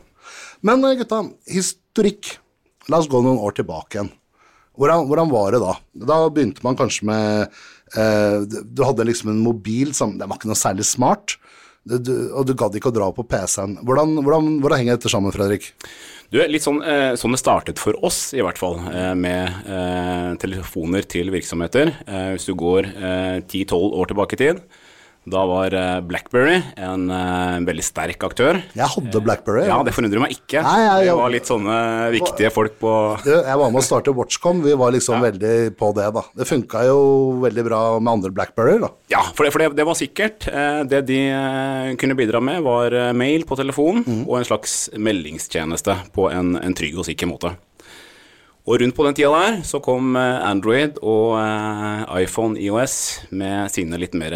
Men 0.65 0.83
eh, 0.83 0.97
gutta, 0.99 1.21
historikk. 1.47 2.35
La 2.91 2.99
oss 2.99 3.09
gå 3.11 3.21
noen 3.23 3.39
år 3.43 3.55
tilbake 3.57 3.99
igjen. 3.99 4.11
Hvordan, 4.77 5.07
hvordan 5.09 5.31
var 5.31 5.53
det 5.53 5.61
da? 5.63 5.73
Da 6.11 6.17
begynte 6.29 6.63
man 6.65 6.77
kanskje 6.77 7.07
med 7.09 7.55
eh, 7.97 8.43
Du 8.45 8.83
hadde 8.85 9.07
liksom 9.07 9.31
en 9.31 9.39
mobil 9.41 9.89
som 9.97 10.11
Den 10.19 10.29
var 10.29 10.37
ikke 10.37 10.51
noe 10.51 10.59
særlig 10.59 10.85
smart. 10.85 11.37
Du, 11.87 12.13
og 12.35 12.47
du 12.47 12.53
gadd 12.57 12.75
ikke 12.75 12.91
å 12.91 12.95
dra 12.95 13.07
på 13.15 13.23
PC-en. 13.27 13.77
Hvordan, 13.87 14.17
hvordan, 14.19 14.57
hvordan, 14.63 14.81
henger 14.81 14.97
dette 14.97 15.11
sammen, 15.11 15.33
Fredrik? 15.35 15.69
Du, 16.33 16.41
litt 16.51 16.65
sånn, 16.65 16.81
eh, 16.83 17.13
sånn 17.19 17.35
det 17.35 17.39
startet 17.39 17.79
for 17.79 17.95
oss, 18.03 18.33
i 18.35 18.43
hvert 18.43 18.59
fall, 18.59 18.81
eh, 18.91 19.13
med 19.15 19.69
eh, 19.71 20.33
telefoner 20.41 21.07
til 21.07 21.31
virksomheter. 21.31 21.93
Eh, 22.03 22.33
hvis 22.35 22.49
du 22.49 22.53
går 22.59 22.89
10-12 23.47 23.71
eh, 23.71 23.95
år 24.01 24.11
tilbake 24.11 24.35
i 24.35 24.41
tid, 24.41 24.59
da 25.27 25.43
var 25.49 25.73
eh, 25.75 25.99
Blackberry 26.07 26.61
en 26.79 27.09
en 27.11 27.65
veldig 27.67 27.83
sterk 27.85 28.23
aktør. 28.23 28.59
Jeg 28.77 28.87
hadde 28.93 29.21
Blackberry. 29.23 29.65
Ja, 29.67 29.79
Det 29.85 29.93
forundrer 29.95 30.21
meg 30.23 30.35
ikke. 30.35 30.61
Nei, 30.63 30.77
jeg, 30.79 30.93
jeg, 31.07 31.09
det 31.09 31.17
var 31.19 31.33
litt 31.33 31.49
sånne 31.49 31.77
viktige 32.13 32.51
folk 32.53 32.77
på 32.81 32.93
Jeg 33.27 33.59
var 33.61 33.73
med 33.73 33.81
å 33.81 33.85
starte 33.85 34.13
Watchcom, 34.15 34.63
vi 34.65 34.75
var 34.79 34.93
liksom 34.95 35.19
ja. 35.19 35.27
veldig 35.27 35.53
på 35.79 35.91
det, 35.97 36.07
da. 36.15 36.23
Det 36.37 36.47
funka 36.49 36.85
jo 36.87 36.99
veldig 37.43 37.67
bra 37.67 37.81
med 37.99 38.13
andre 38.15 38.33
Blackberry, 38.35 38.77
da. 38.83 38.91
Ja, 39.11 39.23
for 39.33 39.47
det, 39.47 39.53
for 39.55 39.63
det, 39.63 39.71
det 39.77 39.87
var 39.87 39.99
sikkert. 39.99 40.49
Eh, 40.51 40.81
det 40.87 41.03
de 41.11 41.21
kunne 41.99 42.17
bidra 42.17 42.41
med, 42.43 42.63
var 42.65 42.95
mail 43.17 43.45
på 43.47 43.59
telefon 43.59 44.03
mm. 44.05 44.23
og 44.25 44.39
en 44.39 44.47
slags 44.47 44.79
meldingstjeneste 44.95 45.99
på 46.15 46.31
en, 46.31 46.55
en 46.59 46.77
trygg 46.77 46.97
og 46.99 47.07
sikker 47.09 47.29
måte. 47.29 47.55
Og 48.67 48.81
rundt 48.81 48.97
på 48.97 49.05
den 49.07 49.15
tida 49.15 49.31
der 49.31 49.61
så 49.63 49.79
kom 49.83 50.17
eh, 50.19 50.41
Android 50.43 50.97
og 50.99 51.37
eh, 51.39 52.01
iPhone 52.25 52.59
IOS 52.59 52.97
med 53.31 53.71
sine 53.71 53.95
litt 53.99 54.15
mer 54.19 54.35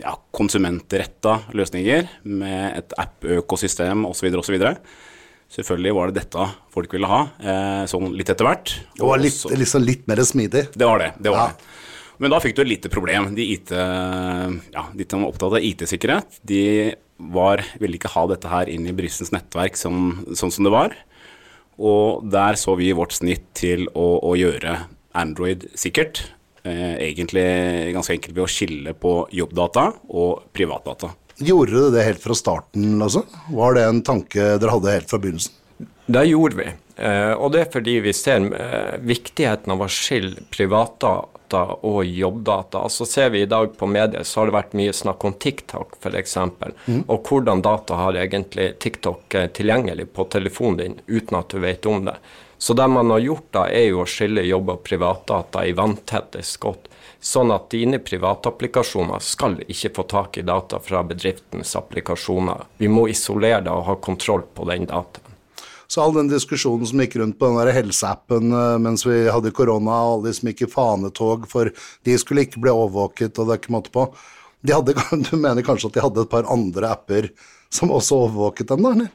ja, 0.00 0.14
konsumentretta 0.32 1.34
løsninger, 1.56 2.08
med 2.24 2.78
et 2.80 2.94
app-økosystem 2.96 4.06
osv. 4.08 4.30
osv. 4.40 4.56
Selvfølgelig 5.52 5.92
var 5.98 6.08
det 6.08 6.22
dette 6.22 6.46
folk 6.72 6.96
ville 6.96 7.10
ha, 7.12 7.20
eh, 7.44 7.82
sånn 7.92 8.14
litt 8.16 8.32
etter 8.32 8.48
hvert. 8.48 8.72
Det 8.96 9.04
var 9.04 9.20
litt, 9.20 9.36
liksom 9.60 9.84
litt 9.84 10.08
mer 10.08 10.24
smidig? 10.24 10.64
Det 10.72 10.88
var 10.88 11.04
det. 11.04 11.10
det 11.20 11.34
var 11.34 11.50
ja. 11.50 11.50
det. 11.52 11.74
Men 12.24 12.32
da 12.32 12.40
fikk 12.42 12.56
du 12.56 12.62
et 12.64 12.72
lite 12.72 12.90
problem. 12.90 13.28
De, 13.36 13.44
IT, 13.52 13.70
ja, 13.70 14.82
de 14.90 15.04
som 15.06 15.22
var 15.22 15.28
opptatt 15.28 15.52
av 15.54 15.62
IT-sikkerhet, 15.62 16.40
de 16.50 16.64
var, 17.30 17.62
ville 17.78 17.94
ikke 17.94 18.10
ha 18.10 18.24
dette 18.32 18.50
her 18.50 18.72
inn 18.72 18.88
i 18.90 18.94
Brysens 18.96 19.30
nettverk 19.30 19.78
som, 19.78 20.24
sånn 20.34 20.50
som 20.50 20.66
det 20.66 20.72
var. 20.74 20.96
Og 21.78 22.26
der 22.30 22.58
så 22.58 22.74
vi 22.78 22.90
vårt 22.96 23.14
snitt 23.14 23.46
til 23.58 23.86
å, 23.94 24.08
å 24.26 24.34
gjøre 24.38 24.80
Android 25.18 25.68
sikkert. 25.78 26.24
Eh, 26.66 26.98
egentlig 27.08 27.46
ganske 27.94 28.16
enkelt 28.16 28.34
ved 28.34 28.44
å 28.44 28.50
skille 28.50 28.94
på 28.98 29.14
jobbdata 29.34 29.88
og 30.10 30.50
privatdata. 30.54 31.12
Gjorde 31.38 31.70
du 31.70 31.94
det 31.94 32.02
helt 32.02 32.22
fra 32.22 32.34
starten, 32.34 32.96
altså? 32.98 33.22
Var 33.54 33.76
det 33.76 33.86
en 33.86 34.02
tanke 34.02 34.50
dere 34.58 34.74
hadde 34.74 34.94
helt 34.96 35.10
fra 35.10 35.20
begynnelsen? 35.22 35.54
Det 36.08 36.24
gjorde 36.26 36.58
vi. 36.58 36.68
Eh, 36.98 37.32
og 37.38 37.52
det 37.54 37.62
er 37.62 37.70
fordi 37.70 37.98
vi 38.02 38.14
ser 38.16 38.48
eh, 38.58 38.96
viktigheten 39.06 39.74
av 39.74 39.84
å 39.84 39.90
skille 39.92 40.48
privatdata 40.50 41.37
data 41.48 41.74
og 41.82 42.04
jobbdata. 42.04 42.78
Altså 42.78 43.06
Ser 43.06 43.30
vi 43.30 43.42
i 43.42 43.46
dag 43.46 43.76
på 43.76 43.86
medier, 43.86 44.22
så 44.22 44.40
har 44.40 44.46
det 44.46 44.56
vært 44.56 44.72
mye 44.76 44.92
snakk 44.92 45.24
om 45.24 45.32
TikTok 45.32 45.96
f.eks. 46.00 46.36
Mm. 46.36 47.04
Og 47.08 47.28
hvordan 47.28 47.62
data 47.62 47.94
har 47.94 48.16
egentlig 48.16 48.78
TikTok 48.78 49.34
eh, 49.34 49.48
tilgjengelig 49.48 50.12
på 50.12 50.24
telefonen 50.24 50.78
din 50.78 51.00
uten 51.06 51.38
at 51.38 51.48
du 51.48 51.58
vet 51.58 51.86
om 51.86 52.04
det. 52.04 52.16
Så 52.58 52.74
det 52.74 52.88
man 52.88 53.10
har 53.10 53.18
gjort 53.18 53.52
da, 53.52 53.68
er 53.70 53.88
jo 53.92 54.02
å 54.02 54.06
skille 54.08 54.42
jobb 54.42 54.70
og 54.74 54.82
privatdata 54.82 55.64
i 55.66 55.72
vanntette 55.72 56.42
skott. 56.42 56.88
Sånn 57.20 57.50
at 57.50 57.70
dine 57.70 57.98
privatapplikasjoner 57.98 59.22
skal 59.22 59.60
ikke 59.66 59.92
få 59.94 60.04
tak 60.10 60.38
i 60.38 60.44
data 60.46 60.78
fra 60.82 61.02
bedriftens 61.06 61.74
applikasjoner. 61.78 62.66
Vi 62.78 62.90
må 62.90 63.08
isolere 63.08 63.62
det 63.62 63.74
og 63.74 63.86
ha 63.88 63.96
kontroll 64.02 64.44
på 64.54 64.66
den 64.70 64.86
dataen. 64.90 65.27
Så 65.88 66.02
all 66.04 66.12
den 66.12 66.28
diskusjonen 66.28 66.86
som 66.86 67.00
gikk 67.00 67.16
rundt 67.16 67.38
på 67.40 67.48
den 67.48 67.60
der 67.62 67.72
helseappen 67.72 68.52
eh, 68.52 68.74
mens 68.84 69.06
vi 69.08 69.22
hadde 69.32 69.54
korona, 69.56 69.94
og 70.04 70.18
alle 70.18 70.28
de 70.28 70.36
som 70.36 70.50
gikk 70.50 70.66
i 70.66 70.72
fanetog 70.72 71.46
for 71.48 71.70
de 72.04 72.18
skulle 72.20 72.44
ikke 72.44 72.60
bli 72.60 72.74
overvåket, 72.74 73.38
og 73.38 73.48
det 73.48 73.54
er 73.54 73.62
ikke 73.62 73.76
måte 73.78 73.94
på 73.94 74.10
de 74.66 74.74
hadde, 74.74 74.94
Du 75.30 75.36
mener 75.38 75.64
kanskje 75.64 75.90
at 75.90 75.96
de 75.96 76.04
hadde 76.04 76.26
et 76.26 76.32
par 76.32 76.48
andre 76.50 76.92
apper 76.92 77.30
som 77.72 77.92
også 77.94 78.24
overvåket 78.24 78.68
dem, 78.72 78.84
da? 78.84 78.92
eller? 78.96 79.14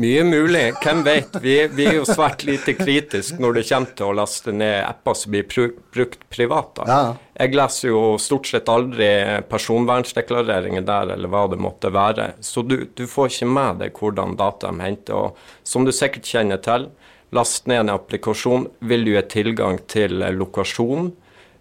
Mye 0.00 0.22
mulig, 0.24 0.72
hvem 0.80 1.02
vet. 1.04 1.34
Vi, 1.42 1.54
vi, 1.68 1.84
er 1.84 1.98
jo 1.98 2.04
svært 2.08 2.46
lite 2.48 2.72
kritiske 2.78 3.36
når 3.42 3.58
det 3.58 3.64
kommer 3.68 3.90
til 3.98 4.06
å 4.08 4.14
laste 4.16 4.54
ned 4.54 4.78
apper 4.86 5.18
som 5.20 5.34
blir 5.34 5.44
brukt 5.92 6.22
privat. 6.32 6.80
Ja. 6.88 7.00
Jeg 7.36 7.52
leser 7.58 7.90
jo 7.90 8.00
stort 8.22 8.48
sett 8.48 8.70
aldri 8.72 9.10
personvernsdeklareringer 9.50 10.86
der, 10.88 11.12
eller 11.16 11.32
hva 11.32 11.44
det 11.52 11.60
måtte 11.60 11.92
være. 11.92 12.30
Så 12.40 12.64
du, 12.64 12.86
du 12.88 13.04
får 13.10 13.34
ikke 13.34 13.50
med 13.52 13.82
deg 13.82 14.00
hvordan 14.00 14.32
data 14.40 14.72
de 14.72 14.86
henter. 14.86 15.28
Og 15.28 15.68
som 15.68 15.84
du 15.84 15.92
sikkert 15.92 16.30
kjenner 16.30 16.62
til, 16.64 16.88
last 17.36 17.68
ned 17.68 17.84
en 17.84 17.92
applikasjon, 17.98 18.70
vil 18.88 19.04
du 19.04 19.12
gi 19.12 19.26
tilgang 19.36 19.76
til 19.92 20.24
lokasjon, 20.38 21.12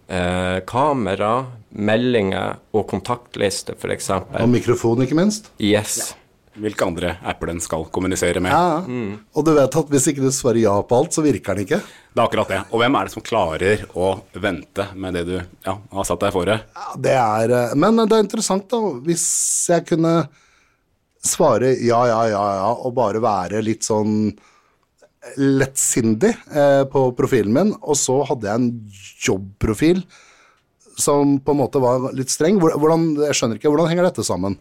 eh, 0.07 0.63
kamera, 0.71 1.33
meldinger 1.75 2.63
og 2.71 2.87
kontaktliste, 2.95 3.75
f.eks. 3.75 4.09
Og 4.15 4.49
mikrofon, 4.55 5.03
ikke 5.03 5.19
minst? 5.19 5.51
Yes. 5.59 5.99
Ja 5.99 6.20
hvilke 6.59 6.85
andre 6.85 7.13
apper 7.27 7.51
den 7.51 7.61
skal 7.63 7.85
kommunisere 7.93 8.41
med. 8.43 8.51
Ja, 8.51 8.81
mm. 8.83 9.11
Og 9.37 9.45
du 9.47 9.53
vet 9.55 9.77
at 9.81 9.91
hvis 9.93 10.07
ikke 10.11 10.25
du 10.25 10.31
svarer 10.35 10.59
ja 10.59 10.73
på 10.83 10.99
alt, 10.99 11.15
så 11.15 11.23
virker 11.23 11.55
den 11.55 11.67
ikke? 11.67 11.79
Det 12.11 12.19
er 12.19 12.25
akkurat 12.25 12.51
det. 12.51 12.59
Og 12.71 12.81
hvem 12.81 12.97
er 12.99 13.07
det 13.07 13.13
som 13.13 13.25
klarer 13.25 13.83
å 13.95 14.11
vente 14.43 14.87
med 14.99 15.15
det 15.15 15.25
du 15.29 15.35
ja, 15.37 15.75
har 15.77 16.07
satt 16.07 16.23
deg 16.25 16.35
fore? 16.35 16.57
Ja, 16.75 16.87
det 17.07 17.17
er 17.17 17.55
eh, 17.57 17.75
Men 17.79 18.01
det 18.03 18.17
er 18.17 18.25
interessant, 18.25 18.67
da. 18.71 18.81
Hvis 19.05 19.25
jeg 19.71 19.87
kunne 19.93 20.15
svare 21.21 21.75
ja, 21.77 22.01
ja, 22.09 22.21
ja, 22.31 22.45
ja, 22.57 22.71
og 22.73 22.95
bare 22.97 23.21
være 23.21 23.61
litt 23.63 23.85
sånn 23.85 24.31
lettsindig 25.37 26.33
eh, 26.49 26.81
på 26.89 27.05
profilen 27.17 27.53
min, 27.53 27.71
og 27.79 27.95
så 27.99 28.17
hadde 28.25 28.49
jeg 28.49 28.59
en 28.59 28.69
jobbprofil 29.21 30.01
som 31.01 31.37
på 31.39 31.53
en 31.53 31.59
måte 31.61 31.81
var 31.81 32.09
litt 32.17 32.33
streng. 32.33 32.59
Hvordan, 32.61 33.11
jeg 33.27 33.37
skjønner 33.37 33.59
ikke, 33.59 33.69
hvordan 33.71 33.89
henger 33.91 34.09
dette 34.09 34.25
sammen? 34.25 34.57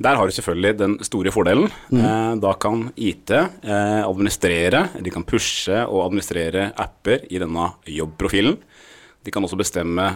Der 0.00 0.16
har 0.16 0.26
du 0.26 0.32
selvfølgelig 0.32 0.78
den 0.80 0.96
store 1.04 1.32
fordelen. 1.34 1.68
Mm. 1.92 2.00
Eh, 2.00 2.34
da 2.40 2.54
kan 2.56 2.86
IT 2.96 3.34
eh, 3.36 4.00
administrere, 4.00 4.86
de 4.96 5.12
kan 5.12 5.26
pushe 5.28 5.76
og 5.84 6.06
administrere 6.06 6.70
apper 6.80 7.26
i 7.28 7.40
denne 7.42 7.68
jobbprofilen. 7.84 8.56
De 9.20 9.34
kan 9.34 9.44
også 9.44 9.60
bestemme 9.60 10.06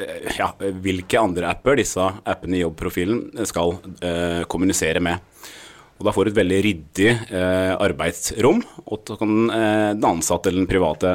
eh, 0.00 0.30
ja, 0.38 0.48
hvilke 0.56 1.20
andre 1.20 1.52
apper 1.52 1.76
disse 1.82 2.08
appene 2.24 2.56
i 2.56 2.64
jobbprofilen 2.64 3.44
skal 3.48 3.76
kommunisere 4.48 5.04
med. 5.04 5.20
Og 5.98 6.06
da 6.06 6.14
får 6.14 6.26
du 6.26 6.30
et 6.30 6.38
veldig 6.38 6.58
ryddig 6.64 7.08
eh, 7.10 7.72
arbeidsrom, 7.74 8.62
og 8.86 9.00
så 9.08 9.16
kan 9.18 9.32
eh, 9.50 9.88
den 9.96 10.06
ansatte 10.06 10.50
eller 10.50 10.62
den 10.62 10.70
private 10.70 11.14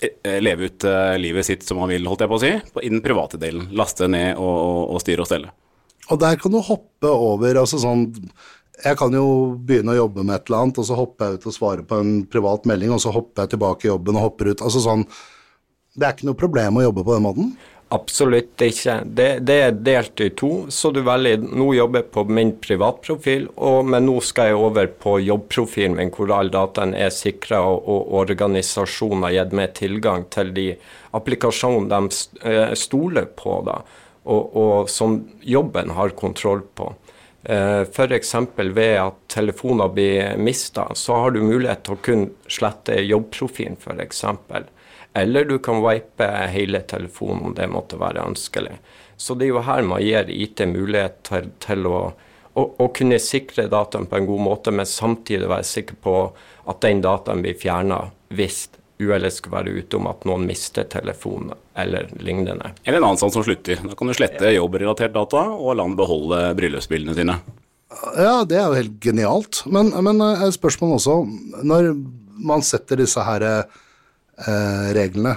eh, 0.00 0.38
leve 0.40 0.70
ut 0.70 0.86
eh, 0.88 1.16
livet 1.20 1.46
sitt 1.46 1.66
som 1.66 1.82
man 1.82 1.92
vil, 1.92 2.08
holdt 2.08 2.24
jeg 2.24 2.32
på 2.32 2.38
å 2.38 2.42
si, 2.42 2.52
på, 2.72 2.80
i 2.80 2.92
den 2.92 3.04
private 3.04 3.40
delen. 3.42 3.68
Laste 3.76 4.08
ned 4.08 4.40
og, 4.40 4.54
og, 4.54 4.80
og 4.96 5.04
styre 5.04 5.26
og 5.26 5.28
stelle. 5.28 5.52
Og 6.10 6.18
der 6.18 6.38
kan 6.40 6.54
du 6.54 6.58
hoppe 6.64 7.10
over 7.10 7.60
altså 7.60 7.78
sånn 7.78 8.08
Jeg 8.82 8.98
kan 8.98 9.14
jo 9.14 9.54
begynne 9.62 9.94
å 9.94 10.00
jobbe 10.00 10.24
med 10.24 10.34
et 10.34 10.48
eller 10.48 10.64
annet, 10.64 10.80
og 10.82 10.88
så 10.88 10.96
hopper 10.98 11.28
jeg 11.28 11.38
ut 11.38 11.50
og 11.50 11.54
svarer 11.54 11.84
på 11.86 12.00
en 12.02 12.14
privat 12.26 12.64
melding, 12.66 12.90
og 12.90 13.02
så 13.04 13.12
hopper 13.14 13.44
jeg 13.44 13.54
tilbake 13.54 13.86
i 13.86 13.92
jobben 13.92 14.18
og 14.18 14.26
hopper 14.26 14.50
ut. 14.50 14.64
Altså 14.64 14.82
sånn 14.82 15.06
Det 15.92 16.06
er 16.08 16.16
ikke 16.16 16.30
noe 16.30 16.40
problem 16.40 16.80
å 16.80 16.88
jobbe 16.88 17.04
på 17.06 17.14
den 17.14 17.26
måten? 17.28 17.52
Absolutt 17.92 18.62
ikke. 18.64 18.94
Det, 19.04 19.26
det, 19.44 19.56
er 19.66 19.74
delt 19.84 20.20
i 20.24 20.30
to. 20.32 20.50
Så 20.72 20.90
du 20.94 21.02
velger 21.04 21.42
Nå 21.42 21.66
jobber 21.76 22.00
jeg 22.00 22.10
på 22.14 22.24
min 22.24 22.54
privatprofil, 22.64 23.50
og, 23.60 23.90
men 23.92 24.06
nå 24.08 24.16
skal 24.24 24.52
jeg 24.52 24.60
over 24.60 24.88
på 25.04 25.18
jobbprofilen 25.20 25.98
min, 25.98 26.12
hvor 26.14 26.32
all 26.32 26.50
dataen 26.52 26.94
er 26.96 27.12
sikra, 27.12 27.60
og, 27.68 27.84
og 27.84 28.14
organisasjonen 28.22 29.26
har 29.28 29.36
gitt 29.36 29.56
meg 29.60 29.74
tilgang 29.76 30.24
til 30.32 30.54
de 30.56 30.70
applikasjonene 31.12 31.90
de 31.92 32.48
eh, 32.48 32.72
stoler 32.78 33.28
på, 33.36 33.60
da, 33.68 33.82
og, 34.24 34.56
og 34.56 34.90
som 34.90 35.18
jobben 35.40 35.90
har 35.96 36.14
kontroll 36.18 36.62
på. 36.74 36.92
Eh, 37.44 37.80
F.eks. 37.80 38.34
ved 38.56 38.96
at 39.00 39.14
telefoner 39.26 39.88
blir 39.88 40.36
mista, 40.36 40.94
så 40.94 41.16
har 41.24 41.30
du 41.30 41.42
mulighet 41.42 41.82
til 41.84 41.96
å 41.96 42.02
kunne 42.06 42.50
slette 42.50 43.00
jobbprofilen, 43.02 43.78
f.eks. 43.80 44.24
Eller 45.12 45.44
du 45.44 45.58
kan 45.58 45.82
vipe 45.84 46.28
hele 46.52 46.80
telefonen 46.88 47.50
om 47.50 47.56
det 47.56 47.68
måtte 47.68 47.98
være 48.00 48.24
ønskelig. 48.30 48.76
Så 49.16 49.34
det 49.34 49.48
er 49.48 49.56
jo 49.56 49.64
her 49.66 49.82
man 49.86 50.02
gir 50.02 50.30
IT 50.30 50.62
mulighet 50.70 51.18
til, 51.28 51.50
til 51.62 51.88
å, 51.90 51.98
å, 52.54 52.62
å, 52.62 52.88
kunne 52.94 53.20
sikre 53.22 53.68
dataen 53.70 54.08
på 54.08 54.18
en 54.18 54.28
god 54.30 54.44
måte, 54.46 54.72
men 54.74 54.88
samtidig 54.88 55.50
være 55.50 55.68
sikker 55.68 55.98
på 56.02 56.16
at 56.70 56.80
den 56.82 57.02
dataen 57.04 57.42
blir 57.44 57.58
fjerna 57.58 58.06
hvis 58.32 58.64
uhellet 59.08 59.34
skulle 59.34 59.58
være 59.58 59.74
ute 59.82 59.98
om 59.98 60.08
at 60.10 60.24
noen 60.28 60.46
mister 60.48 60.86
telefonen 60.90 61.54
eller 61.78 62.08
lignende. 62.20 62.72
Eller 62.84 63.00
en 63.00 63.10
ansatt 63.12 63.34
som 63.34 63.44
slutter. 63.44 63.80
Da 63.82 63.96
kan 63.98 64.10
du 64.10 64.16
slette 64.16 64.54
jobbrelatert 64.54 65.14
data 65.14 65.46
og 65.54 65.76
la 65.76 65.86
den 65.86 65.98
beholde 65.98 66.40
bryllupsbildene 66.58 67.16
sine. 67.16 67.38
Ja, 68.16 68.42
det 68.48 68.58
er 68.58 68.66
jo 68.66 68.78
helt 68.78 68.98
genialt. 69.04 69.62
Men, 69.72 69.92
men 70.04 70.20
eh, 70.24 70.46
spørsmålet 70.54 71.00
også, 71.00 71.16
når 71.66 71.92
man 72.42 72.64
setter 72.66 73.00
disse 73.02 73.22
her 73.24 73.44
eh, 73.52 74.88
reglene. 74.96 75.36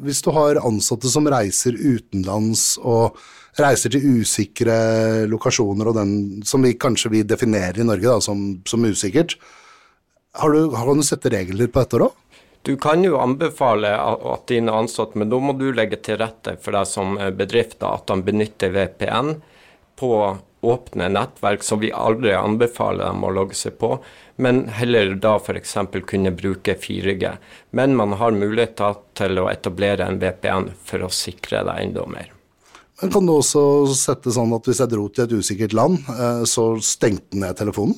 Hvis 0.00 0.22
du 0.24 0.30
har 0.34 0.60
ansatte 0.62 1.10
som 1.10 1.26
reiser 1.28 1.76
utenlands 1.76 2.76
og 2.78 3.18
reiser 3.60 3.92
til 3.92 4.20
usikre 4.20 5.26
lokasjoner, 5.28 5.90
og 5.90 5.96
den 5.98 6.12
som 6.46 6.62
vi 6.64 6.76
kanskje 6.78 7.12
vi 7.12 7.24
definerer 7.26 7.82
i 7.82 7.86
Norge 7.86 8.06
da, 8.06 8.20
som, 8.24 8.60
som 8.68 8.86
usikkert, 8.86 9.36
har 10.38 10.54
du, 10.54 10.70
kan 10.70 11.00
du 11.00 11.06
sette 11.06 11.32
regler 11.32 11.70
på 11.70 11.82
dette 11.82 12.04
òg? 12.06 12.19
Du 12.62 12.74
kan 12.76 13.04
jo 13.04 13.16
anbefale 13.16 13.94
at 13.96 14.46
dine 14.50 14.72
ansatte, 14.72 15.16
men 15.18 15.30
da 15.32 15.38
må 15.40 15.54
du 15.56 15.70
legge 15.72 15.96
til 16.04 16.18
rette 16.20 16.58
for 16.60 16.76
deg 16.76 16.88
som 16.88 17.16
bedrift 17.38 17.80
at 17.86 18.10
de 18.10 18.20
benytter 18.26 18.74
VPN 18.74 19.38
på 20.00 20.12
åpne 20.60 21.08
nettverk 21.08 21.62
som 21.64 21.80
vi 21.80 21.92
aldri 21.92 22.34
anbefaler 22.36 23.06
dem 23.08 23.24
å 23.24 23.30
logge 23.32 23.56
seg 23.56 23.78
på, 23.80 23.94
men 24.36 24.66
heller 24.76 25.14
da 25.20 25.38
f.eks. 25.40 25.76
kunne 26.08 26.34
bruke 26.36 26.76
4G. 26.76 27.30
Men 27.76 27.96
man 27.96 28.12
har 28.20 28.36
mulighet 28.36 28.80
til 29.16 29.40
å 29.40 29.48
etablere 29.48 30.04
en 30.04 30.20
VPN 30.20 30.70
for 30.84 31.06
å 31.06 31.12
sikre 31.12 31.64
deg 31.68 31.86
enda 31.86 32.06
mer. 32.08 32.28
Men 33.00 33.12
Kan 33.12 33.28
du 33.28 33.32
også 33.38 33.62
sette 33.96 34.32
sånn 34.36 34.52
at 34.52 34.68
hvis 34.68 34.82
jeg 34.82 34.92
dro 34.92 35.08
til 35.08 35.24
et 35.24 35.32
usikkert 35.32 35.76
land, 35.76 36.00
eh, 36.12 36.44
så 36.44 36.74
stengte 36.84 37.32
den 37.32 37.46
ned 37.46 37.56
telefonen? 37.56 37.96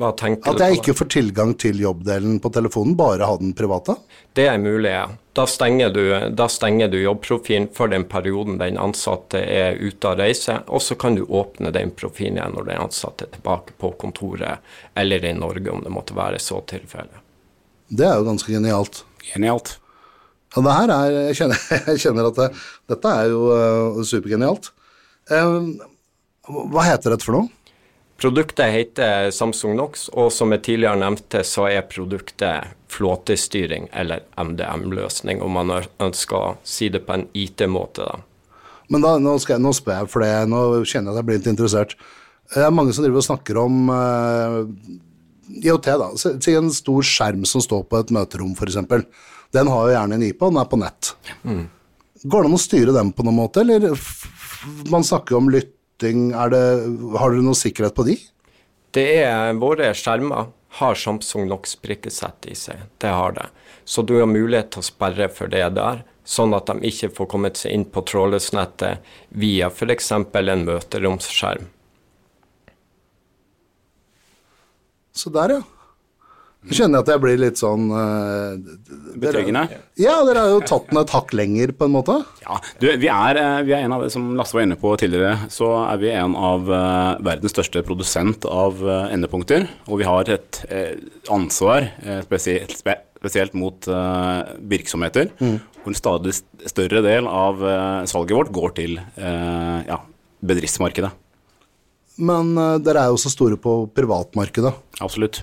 At 0.00 0.22
jeg 0.24 0.78
ikke 0.78 0.94
får 0.96 1.08
tilgang 1.12 1.50
til 1.60 1.82
jobbdelen 1.82 2.38
på 2.40 2.48
telefonen, 2.48 2.94
bare 2.96 3.26
ha 3.28 3.34
den 3.36 3.52
private? 3.52 3.98
Det 4.32 4.46
er 4.48 4.56
mulig, 4.56 4.88
ja. 4.88 5.10
Da 5.36 5.44
stenger, 5.48 5.90
du, 5.92 6.00
da 6.32 6.46
stenger 6.48 6.88
du 6.88 6.96
jobbprofilen 7.00 7.68
for 7.76 7.92
den 7.92 8.06
perioden 8.08 8.56
den 8.60 8.78
ansatte 8.80 9.42
er 9.44 9.76
ute 9.76 10.08
av 10.08 10.16
reise, 10.20 10.58
og 10.72 10.80
så 10.84 10.96
kan 10.96 11.18
du 11.18 11.26
åpne 11.28 11.74
den 11.76 11.92
profilen 11.96 12.40
igjen 12.40 12.56
når 12.56 12.70
den 12.70 12.82
ansatte 12.86 13.28
er 13.28 13.34
tilbake 13.36 13.76
på 13.80 13.92
kontoret 14.00 14.64
eller 14.96 15.28
i 15.28 15.34
Norge, 15.36 15.68
om 15.68 15.84
det 15.84 15.92
måtte 15.92 16.16
være 16.16 16.40
så 16.40 16.62
tilfelle. 16.68 17.20
Det 17.92 18.08
er 18.08 18.16
jo 18.16 18.28
ganske 18.30 18.52
genialt. 18.52 19.04
Genialt. 19.28 19.76
Ja, 20.56 20.60
det 20.64 20.76
her 20.76 20.92
er 20.92 21.16
Jeg 21.28 21.40
kjenner, 21.42 21.64
jeg 21.92 22.04
kjenner 22.06 22.28
at 22.32 22.40
det, 22.40 22.52
dette 22.92 23.16
er 23.20 23.32
jo 23.32 23.44
uh, 23.52 24.04
supergenialt. 24.08 24.72
Uh, 25.28 25.72
hva 26.48 26.88
heter 26.88 27.12
dette 27.12 27.28
for 27.28 27.36
noe? 27.36 27.61
Produktet 28.22 28.70
heter 28.70 29.32
Samsung 29.34 29.72
Nox, 29.74 30.04
og 30.14 30.28
som 30.30 30.52
jeg 30.54 30.62
tidligere 30.62 31.00
nevnte, 31.00 31.40
så 31.42 31.64
er 31.66 31.88
produktet 31.90 32.68
flåtestyring, 32.92 33.88
eller 33.98 34.22
MDM-løsning, 34.38 35.40
om 35.42 35.56
man 35.58 35.72
ønsker 35.98 36.36
å 36.38 36.52
si 36.62 36.86
det 36.94 37.00
på 37.02 37.16
en 37.16 37.24
IT-måte. 37.34 38.06
Men 38.94 39.02
da, 39.02 39.16
nå, 39.18 39.32
skal 39.42 39.56
jeg, 39.56 39.64
nå 39.66 39.72
spør 39.74 40.04
jeg, 40.04 40.12
for 40.12 40.22
det, 40.22 40.30
nå 40.52 40.62
kjenner 40.86 41.10
jeg 41.10 41.16
at 41.16 41.18
jeg 41.18 41.28
blir 41.32 41.40
litt 41.40 41.50
interessert. 41.50 41.96
Det 42.54 42.62
er 42.62 42.78
mange 42.78 42.94
som 42.94 43.02
driver 43.02 43.24
og 43.24 43.26
snakker 43.26 43.60
om 43.64 43.90
uh, 43.90 44.56
IOT, 45.58 45.90
da. 46.04 46.10
Si 46.22 46.54
en 46.54 46.70
stor 46.78 47.10
skjerm 47.10 47.42
som 47.48 47.66
står 47.66 47.88
på 47.90 48.04
et 48.04 48.14
møterom, 48.14 48.54
f.eks. 48.54 48.78
Den 49.50 49.74
har 49.74 49.88
jo 49.88 49.96
gjerne 49.96 50.20
en 50.20 50.26
IP, 50.30 50.38
og 50.38 50.54
den 50.54 50.62
er 50.62 50.70
på 50.70 50.78
nett. 50.78 51.14
Mm. 51.42 51.64
Går 52.22 52.46
det 52.46 52.52
an 52.52 52.58
å 52.62 52.66
styre 52.70 52.98
den 53.02 53.10
på 53.18 53.26
noen 53.26 53.40
måte, 53.42 53.66
eller 53.66 53.98
man 54.94 55.02
snakker 55.02 55.42
om 55.42 55.50
lytt 55.50 55.74
flytting, 56.02 56.30
det, 56.30 57.18
har 57.18 57.30
dere 57.30 57.44
noe 57.44 57.54
sikkerhet 57.54 57.94
på 57.94 58.06
de? 58.06 58.16
Det 58.92 59.22
er 59.22 59.54
Våre 59.54 59.92
skjermer 59.94 60.50
har 60.78 60.94
Samsung 60.94 61.46
NOx-prikkesett 61.48 62.46
i 62.48 62.54
seg. 62.54 62.80
Det 62.98 63.08
har 63.08 63.32
det. 63.32 63.46
Så 63.84 64.02
du 64.02 64.18
har 64.18 64.26
mulighet 64.26 64.72
til 64.72 64.80
å 64.80 64.86
sperre 64.86 65.28
for 65.28 65.48
det 65.48 65.68
der, 65.76 66.02
sånn 66.24 66.54
at 66.54 66.66
de 66.66 66.88
ikke 66.88 67.10
får 67.12 67.28
kommet 67.28 67.56
seg 67.60 67.72
inn 67.74 67.84
på 67.84 68.02
trådløsnettet 68.08 69.02
via 69.28 69.68
f.eks. 69.68 70.10
en 70.12 70.64
møteromsskjerm. 70.64 71.68
Så 75.12 75.30
der, 75.30 75.58
ja. 75.58 75.81
Jeg 76.62 76.76
kjenner 76.78 77.02
at 77.02 77.08
jeg 77.10 77.18
blir 77.22 77.40
litt 77.42 77.58
sånn 77.58 77.88
uh, 77.90 78.54
Betryggende? 79.18 79.64
Ja, 79.98 80.20
dere 80.26 80.44
har 80.44 80.52
jo 80.52 80.60
tatt 80.62 80.86
den 80.92 81.00
et 81.00 81.10
hakk 81.10 81.32
lenger, 81.34 81.72
på 81.74 81.88
en 81.88 81.94
måte. 81.96 82.14
Ja, 82.44 82.58
du, 82.78 82.86
vi, 83.02 83.08
er, 83.10 83.38
eh, 83.40 83.62
vi 83.66 83.74
er 83.74 83.86
en 83.86 83.94
av, 83.96 84.04
som 84.14 84.28
Lasse 84.38 84.54
var 84.54 84.66
inne 84.66 84.78
på 84.78 84.92
tidligere, 85.00 85.48
så 85.52 85.72
er 85.82 85.98
vi 86.02 86.12
en 86.14 86.36
av 86.38 86.70
uh, 86.70 87.18
verdens 87.24 87.54
største 87.54 87.82
produsent 87.86 88.46
av 88.46 88.78
uh, 88.78 89.08
endepunkter. 89.10 89.66
Og 89.90 89.98
vi 90.00 90.06
har 90.06 90.30
et 90.30 90.60
ansvar 91.32 91.88
spesielt, 92.24 92.78
spesielt 92.78 93.54
mot 93.58 93.86
virksomheter, 94.72 95.30
mm. 95.38 95.56
hvor 95.82 95.92
en 95.92 95.98
stadig 95.98 96.34
større 96.70 97.02
del 97.04 97.28
av 97.30 97.62
salget 98.10 98.36
vårt 98.38 98.52
går 98.54 98.74
til 98.78 98.96
ja, 99.16 99.98
bedriftsmarkedet. 100.42 101.10
Men 102.22 102.54
dere 102.84 103.04
er 103.04 103.10
jo 103.10 103.18
også 103.18 103.32
store 103.32 103.58
på 103.60 103.76
privatmarkedet. 103.94 104.74
Absolutt. 105.02 105.42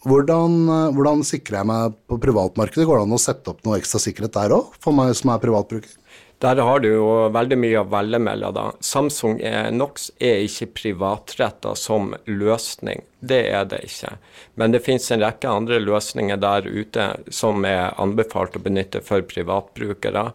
Hvordan, 0.00 0.52
eh, 0.72 0.90
hvordan, 0.96 1.22
sikrer 1.28 1.60
jeg 1.60 1.68
meg 1.68 1.96
på 2.08 2.16
privatmarkedet? 2.22 2.86
Går 2.88 3.00
det 3.00 3.04
an 3.04 3.18
å 3.18 3.20
sette 3.20 3.52
opp 3.52 3.64
noe 3.66 3.76
ekstra 3.76 4.00
sikkerhet 4.00 4.32
der 4.32 4.54
òg, 4.56 4.72
for 4.80 4.96
meg 4.96 5.12
som 5.18 5.34
er 5.34 5.42
privatbruker? 5.42 5.92
Der 6.40 6.56
har 6.56 6.80
du 6.80 6.88
jo 6.88 7.08
veldig 7.28 7.58
mye 7.60 7.82
å 7.82 7.88
velge 7.92 8.16
mellom. 8.16 8.78
Samsung 8.80 9.42
Nox 9.76 10.08
er 10.16 10.40
ikke 10.46 10.70
privatretta 10.72 11.74
som 11.76 12.14
løsning. 12.24 13.02
Det 13.20 13.42
er 13.52 13.66
det 13.68 13.82
ikke. 13.84 14.14
Men 14.56 14.72
det 14.72 14.80
finnes 14.86 15.10
en 15.12 15.20
rekke 15.20 15.52
andre 15.52 15.82
løsninger 15.84 16.40
der 16.40 16.64
ute 16.64 17.10
som 17.28 17.60
er 17.68 17.92
anbefalt 18.00 18.56
å 18.56 18.64
benytte 18.64 19.04
for 19.04 19.20
privatbrukere. 19.20 20.30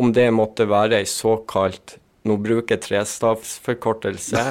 Om 0.00 0.14
det 0.16 0.30
måtte 0.32 0.64
være 0.64 1.02
ei 1.02 1.04
såkalt 1.04 1.98
nå 2.28 2.36
bruker 2.36 2.76
jeg 2.76 2.84
trestavsforkortelse, 2.84 4.42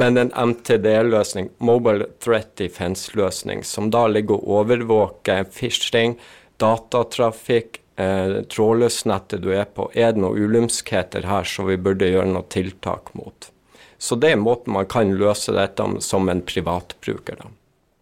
men 0.00 0.20
en 0.20 0.30
MTD-løsning, 0.52 1.50
Mobile 1.58 2.06
Threat 2.22 2.52
Defense-løsning, 2.60 3.64
som 3.66 3.90
da 3.90 4.06
ligger 4.10 4.38
og 4.38 4.60
overvåker 4.60 5.48
phishing, 5.50 6.16
datatrafikk, 6.62 7.80
eh, 7.98 8.40
trådløsnettet 8.52 9.42
du 9.42 9.50
er 9.56 9.66
på. 9.66 9.90
Er 9.94 10.14
det 10.14 10.22
noen 10.22 10.38
ulumskheter 10.38 11.26
her 11.26 11.44
som 11.44 11.68
vi 11.70 11.78
burde 11.80 12.12
gjøre 12.12 12.30
noe 12.30 12.46
tiltak 12.52 13.12
mot? 13.18 13.50
Så 13.98 14.18
det 14.20 14.34
er 14.34 14.40
måten 14.40 14.74
man 14.76 14.86
kan 14.86 15.14
løse 15.16 15.54
dette 15.56 15.84
som 16.04 16.28
en 16.28 16.42
privatbruker. 16.44 17.40
da. 17.40 17.50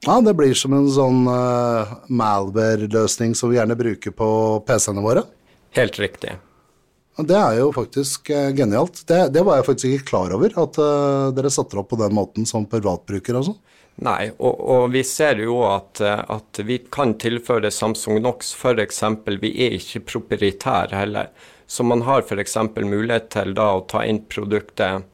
Ja, 0.05 0.21
det 0.21 0.35
blir 0.37 0.53
som 0.59 0.75
en 0.77 0.91
sånn 0.93 1.23
uh, 1.31 1.95
Malware-løsning 2.13 3.33
som 3.39 3.49
vi 3.49 3.57
gjerne 3.57 3.79
bruker 3.79 4.13
på 4.13 4.27
PC-ene 4.67 5.05
våre? 5.05 5.23
Helt 5.79 5.97
riktig. 5.99 6.35
Det 7.14 7.37
er 7.38 7.61
jo 7.61 7.68
faktisk 7.74 8.31
uh, 8.35 8.50
genialt. 8.57 9.05
Det, 9.07 9.29
det, 9.35 9.44
var 9.46 9.61
jeg 9.61 9.68
faktisk 9.68 9.92
ikke 9.92 10.11
klar 10.11 10.35
over, 10.35 10.50
at 10.64 10.79
uh, 10.83 11.31
dere 11.37 11.53
satte 11.53 11.79
opp 11.79 11.92
på 11.92 12.00
den 12.00 12.14
måten 12.16 12.48
som 12.48 12.66
privatbruker. 12.66 13.38
Altså. 13.38 13.55
Nei, 14.03 14.33
og, 14.35 14.59
og, 14.59 14.88
vi 14.90 15.05
ser 15.07 15.38
jo 15.44 15.61
at, 15.68 16.03
uh, 16.03 16.24
at, 16.35 16.62
vi 16.66 16.81
kan 16.90 17.14
tilføre 17.22 17.70
Samsung 17.70 18.18
Nox 18.24 18.50
f.eks. 18.59 19.03
Vi 19.31 19.53
er 19.62 19.79
ikke 19.79 20.03
proprietære 20.11 21.05
heller. 21.05 21.31
Så 21.70 21.87
man 21.87 22.03
har 22.09 22.27
f.eks. 22.27 22.59
mulighet 22.83 23.31
til 23.37 23.55
da 23.55 23.70
å 23.77 23.85
ta 23.88 24.03
inn 24.03 24.24
produktet 24.27 25.07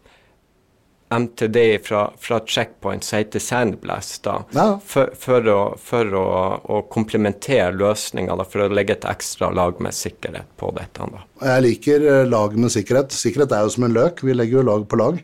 MTD 1.10 1.78
fra, 1.82 2.04
fra 2.22 2.38
Checkpoint 2.46 3.04
som 3.04 3.18
heter 3.18 3.42
Sandblast, 3.42 4.22
da, 4.22 4.36
Ja. 4.54 4.66
for, 4.86 5.10
for, 5.18 5.46
å, 5.50 5.60
for 5.82 6.14
å, 6.14 6.26
å 6.70 6.80
komplementere 6.92 7.72
løsninga, 7.74 8.36
for 8.46 8.66
å 8.66 8.70
legge 8.70 8.94
et 8.94 9.06
ekstra 9.10 9.50
lag 9.54 9.80
med 9.82 9.96
sikkerhet 9.96 10.52
på 10.60 10.70
dette. 10.76 11.08
da. 11.10 11.24
Jeg 11.50 11.64
liker 11.66 12.06
eh, 12.06 12.26
lag 12.30 12.54
med 12.54 12.70
sikkerhet. 12.70 13.14
Sikkerhet 13.16 13.54
er 13.56 13.66
jo 13.66 13.72
som 13.74 13.88
en 13.88 13.96
løk, 13.96 14.22
vi 14.26 14.36
legger 14.38 14.60
jo 14.60 14.66
lag 14.68 14.86
på 14.86 15.00
lag. 15.00 15.18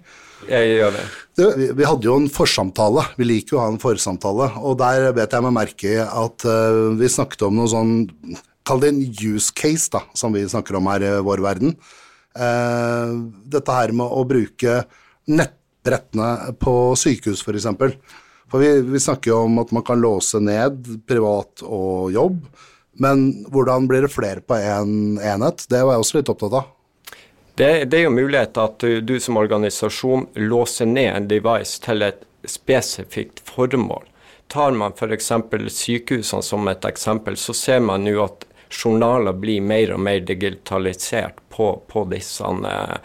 Jeg 0.51 0.73
gjør 0.75 0.93
det. 0.97 1.05
Du, 1.39 1.45
vi, 1.59 1.69
vi 1.79 1.87
hadde 1.87 2.07
jo 2.11 2.17
en 2.21 2.27
forsamtale, 2.31 3.07
vi 3.19 3.29
liker 3.31 3.55
jo 3.57 3.61
å 3.61 3.63
ha 3.65 3.71
en 3.73 3.81
forsamtale, 3.83 4.51
og 4.61 4.77
der 4.83 5.09
bet 5.17 5.33
jeg 5.35 5.47
meg 5.47 5.55
merke 5.57 5.95
i 5.95 6.01
at 6.03 6.47
uh, 6.47 6.93
vi 6.99 7.09
snakket 7.11 7.47
om 7.47 7.57
noe 7.59 7.71
sånn, 7.73 7.95
kall 8.67 8.83
det 8.83 8.91
en 8.93 9.01
use 9.07 9.55
case 9.57 9.89
da, 9.95 10.03
som 10.19 10.35
vi 10.35 10.45
snakker 10.51 10.79
om 10.79 10.91
her 10.91 11.07
i 11.07 11.15
vår 11.25 11.43
verden. 11.47 11.77
Uh, 12.37 13.31
dette 13.49 13.79
her 13.79 13.95
med 13.97 14.07
å 14.07 14.27
bruke 14.29 14.83
nettbrettene 15.87 16.55
på 16.59 16.97
sykehus 16.97 17.43
for 17.43 17.55
eksempel. 17.55 17.95
For 18.51 18.59
vi, 18.59 18.81
vi 18.81 19.01
snakker 19.01 19.31
jo 19.31 19.43
om 19.45 19.59
at 19.59 19.71
man 19.71 19.83
kan 19.83 20.01
låse 20.01 20.39
ned 20.41 21.07
privat 21.09 21.63
og 21.63 22.13
jobb, 22.13 22.47
men 22.99 23.45
hvordan 23.51 23.89
blir 23.89 24.03
det 24.03 24.13
flere 24.15 24.41
på 24.41 24.55
en 24.55 25.19
enhet? 25.19 25.67
Det 25.69 25.83
var 25.83 25.97
jeg 25.97 26.05
også 26.05 26.19
litt 26.19 26.31
opptatt 26.33 26.55
av. 26.55 26.73
Det, 27.57 27.85
det 27.91 27.99
er 27.99 28.05
jo 28.07 28.15
mulighet 28.15 28.57
at 28.61 28.79
du, 28.81 29.01
du 29.01 29.19
som 29.21 29.37
organisasjon 29.41 30.29
låser 30.37 30.87
ned 30.87 31.11
en 31.11 31.29
device 31.29 31.81
til 31.83 32.05
et 32.05 32.23
spesifikt 32.47 33.41
formål. 33.45 34.05
Tar 34.53 34.77
man 34.77 34.95
f.eks. 34.95 35.33
sykehusene 35.75 36.45
som 36.45 36.69
et 36.69 36.85
eksempel, 36.85 37.37
så 37.37 37.57
ser 37.57 37.81
man 37.83 38.07
jo 38.07 38.23
at 38.25 38.47
journaler 38.71 39.35
blir 39.35 39.65
mer 39.65 39.95
og 39.97 40.01
mer 40.05 40.21
digitalisert 40.21 41.41
på, 41.51 41.73
på, 41.89 42.05
disse, 42.13 42.45
eh, 42.45 42.97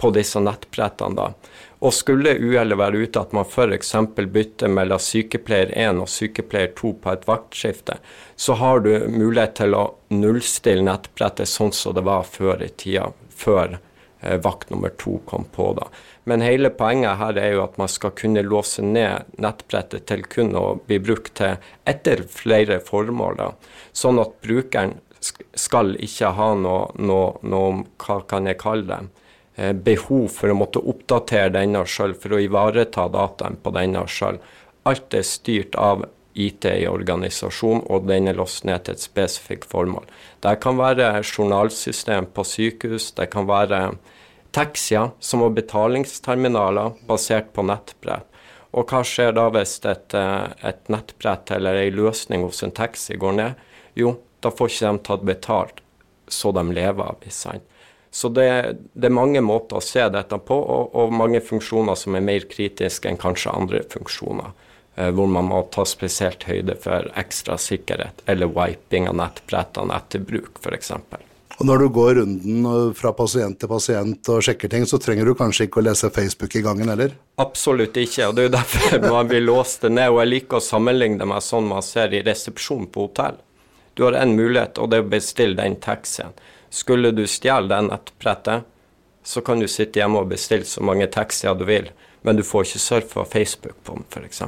på 0.00 0.10
disse 0.16 0.40
nettbrettene. 0.40 1.18
da. 1.18 1.55
Og 1.84 1.92
skulle 1.92 2.38
uhellet 2.40 2.78
være 2.80 3.02
ute 3.04 3.20
at 3.20 3.34
man 3.36 3.44
f.eks. 3.44 3.92
bytter 4.16 4.72
mellom 4.72 5.00
sykepleier 5.02 5.72
1 5.76 6.00
og 6.00 6.08
sykepleier 6.08 6.72
2 6.78 6.92
på 7.02 7.12
et 7.12 7.26
vaktskifte, 7.28 7.98
så 8.36 8.56
har 8.60 8.80
du 8.86 8.92
mulighet 9.12 9.58
til 9.60 9.76
å 9.76 9.84
nullstille 10.14 10.86
nettbrettet 10.86 11.50
sånn 11.50 11.74
som 11.76 11.96
det 11.96 12.06
var 12.08 12.24
før 12.24 12.64
i 12.64 12.70
tida, 12.80 13.10
før 13.28 13.76
eh, 13.76 14.38
vakt 14.40 14.72
nummer 14.72 14.94
to 14.96 15.18
kom 15.28 15.44
på. 15.52 15.74
da. 15.76 15.90
Men 16.24 16.42
hele 16.42 16.72
poenget 16.72 17.20
her 17.20 17.36
er 17.38 17.52
jo 17.54 17.66
at 17.66 17.76
man 17.78 17.92
skal 17.92 18.14
kunne 18.16 18.42
låse 18.46 18.82
ned 18.82 19.36
nettbrettet 19.36 20.08
til 20.08 20.24
kun 20.32 20.56
å 20.56 20.64
bli 20.80 20.98
brukt 20.98 21.36
til 21.42 21.60
etter 21.84 22.24
flere 22.24 22.80
formål. 22.80 23.36
da. 23.36 23.52
Sånn 23.92 24.22
at 24.22 24.40
brukeren 24.40 24.96
skal 25.56 25.94
ikke 26.00 26.32
ha 26.38 26.50
noe, 26.56 26.88
noe, 26.98 27.36
noe 27.44 27.84
hva 28.00 28.20
kan 28.28 28.48
jeg 28.48 28.60
kalle 28.62 28.88
det, 28.88 29.25
behov 29.56 30.26
for 30.34 30.52
å 30.52 30.56
måtte 30.58 30.82
oppdatere 30.84 31.54
denne 31.54 31.80
sjøl, 31.88 32.12
for 32.12 32.36
å 32.36 32.40
ivareta 32.44 33.06
dataen 33.08 33.56
på 33.62 33.72
denne 33.72 34.02
sjøl. 34.10 34.36
Alt 34.84 35.16
er 35.16 35.24
styrt 35.24 35.78
av 35.80 36.04
IT 36.36 36.66
i 36.68 36.84
organisasjonen, 36.88 37.86
og 37.88 38.04
den 38.10 38.28
er 38.28 38.36
låst 38.36 38.66
ned 38.68 38.84
til 38.84 38.96
et 38.96 39.04
spesifikt 39.04 39.64
formål. 39.70 40.04
Det 40.44 40.58
kan 40.60 40.76
være 40.78 41.08
journalsystem 41.24 42.28
på 42.36 42.44
sykehus, 42.44 43.10
det 43.16 43.30
kan 43.32 43.48
være 43.48 43.80
taxier 44.56 45.12
som 45.20 45.44
har 45.44 45.56
betalingsterminaler 45.56 46.96
basert 47.08 47.52
på 47.56 47.64
nettbrett. 47.66 48.28
Og 48.76 48.90
hva 48.90 49.00
skjer 49.06 49.32
da 49.36 49.48
hvis 49.54 49.78
et, 49.88 50.14
eh, 50.14 50.48
et 50.68 50.88
nettbrett 50.92 51.50
eller 51.56 51.80
ei 51.80 51.90
løsning 51.90 52.44
hos 52.44 52.62
en 52.62 52.72
taxi 52.72 53.16
går 53.16 53.32
ned? 53.32 53.54
Jo, 53.96 54.18
da 54.42 54.50
får 54.50 54.68
ikke 54.68 54.92
de 54.92 54.98
tatt 55.08 55.24
betalt 55.24 55.80
så 56.28 56.52
de 56.52 56.64
lever 56.72 57.04
av. 57.04 57.16
ikke 57.22 57.32
sant? 57.32 57.62
Så 58.16 58.30
det, 58.32 58.48
det 58.96 59.10
er 59.10 59.12
mange 59.12 59.42
måter 59.44 59.76
å 59.76 59.84
se 59.84 60.06
dette 60.08 60.38
på, 60.48 60.56
og, 60.56 60.94
og 60.96 61.12
mange 61.12 61.42
funksjoner 61.44 61.98
som 62.00 62.16
er 62.16 62.24
mer 62.24 62.46
kritiske 62.48 63.10
enn 63.10 63.20
kanskje 63.20 63.52
andre 63.52 63.82
funksjoner. 63.92 64.54
eh, 64.96 65.10
Hvor 65.12 65.28
man 65.28 65.50
må 65.50 65.60
ta 65.74 65.84
spesielt 65.84 66.46
høyde 66.48 66.78
for 66.80 67.10
ekstra 67.20 67.58
sikkerhet, 67.60 68.24
eller 68.24 68.48
wiping 68.56 69.10
av 69.10 69.18
nettbrettene 69.20 69.98
etter 70.00 70.24
bruk, 70.24 70.62
f.eks. 70.64 70.94
Og 71.56 71.64
når 71.68 71.84
du 71.84 71.86
går 71.98 72.14
runden 72.18 72.66
øh, 72.68 72.88
fra 72.96 73.12
pasient 73.16 73.60
til 73.60 73.68
pasient 73.70 74.28
og 74.32 74.42
sjekker 74.44 74.72
ting, 74.72 74.88
så 74.88 74.98
trenger 75.00 75.28
du 75.28 75.36
kanskje 75.36 75.68
ikke 75.68 75.80
å 75.80 75.86
lese 75.86 76.10
Facebook 76.12 76.56
i 76.56 76.64
gangen 76.64 76.88
heller? 76.92 77.14
Absolutt 77.40 77.96
ikke, 78.00 78.30
og 78.30 78.36
det 78.36 78.46
er 78.46 78.50
jo 78.50 78.56
derfor 78.56 79.08
man 79.18 79.30
blir 79.30 79.44
låst 79.44 79.84
ned. 79.88 80.08
Og 80.12 80.22
jeg 80.24 80.32
liker 80.34 80.60
å 80.60 80.64
sammenligne 80.72 81.28
meg 81.28 81.44
sånn 81.44 81.68
man 81.68 81.84
ser 81.84 82.16
i 82.16 82.24
resepsjonen 82.26 82.88
på 82.92 83.10
hotell. 83.10 83.40
Du 83.96 84.04
har 84.04 84.16
én 84.20 84.36
mulighet, 84.36 84.76
og 84.80 84.92
det 84.92 85.00
er 85.00 85.06
å 85.06 85.12
bestille 85.16 85.56
den 85.56 85.78
taxien. 85.80 86.32
Skulle 86.70 87.12
du 87.14 87.24
stjele 87.30 87.68
det 87.70 87.82
nettbrettet, 87.88 88.66
så 89.26 89.42
kan 89.42 89.58
du 89.62 89.66
sitte 89.70 89.98
hjemme 90.00 90.20
og 90.22 90.30
bestille 90.30 90.66
så 90.68 90.82
mange 90.86 91.06
taxier 91.10 91.54
du 91.58 91.64
vil, 91.66 91.88
men 92.22 92.38
du 92.38 92.44
får 92.46 92.66
ikke 92.68 92.82
surfa 92.82 93.24
Facebook 93.30 93.76
på 93.86 93.96
den, 93.96 94.04
f.eks. 94.10 94.42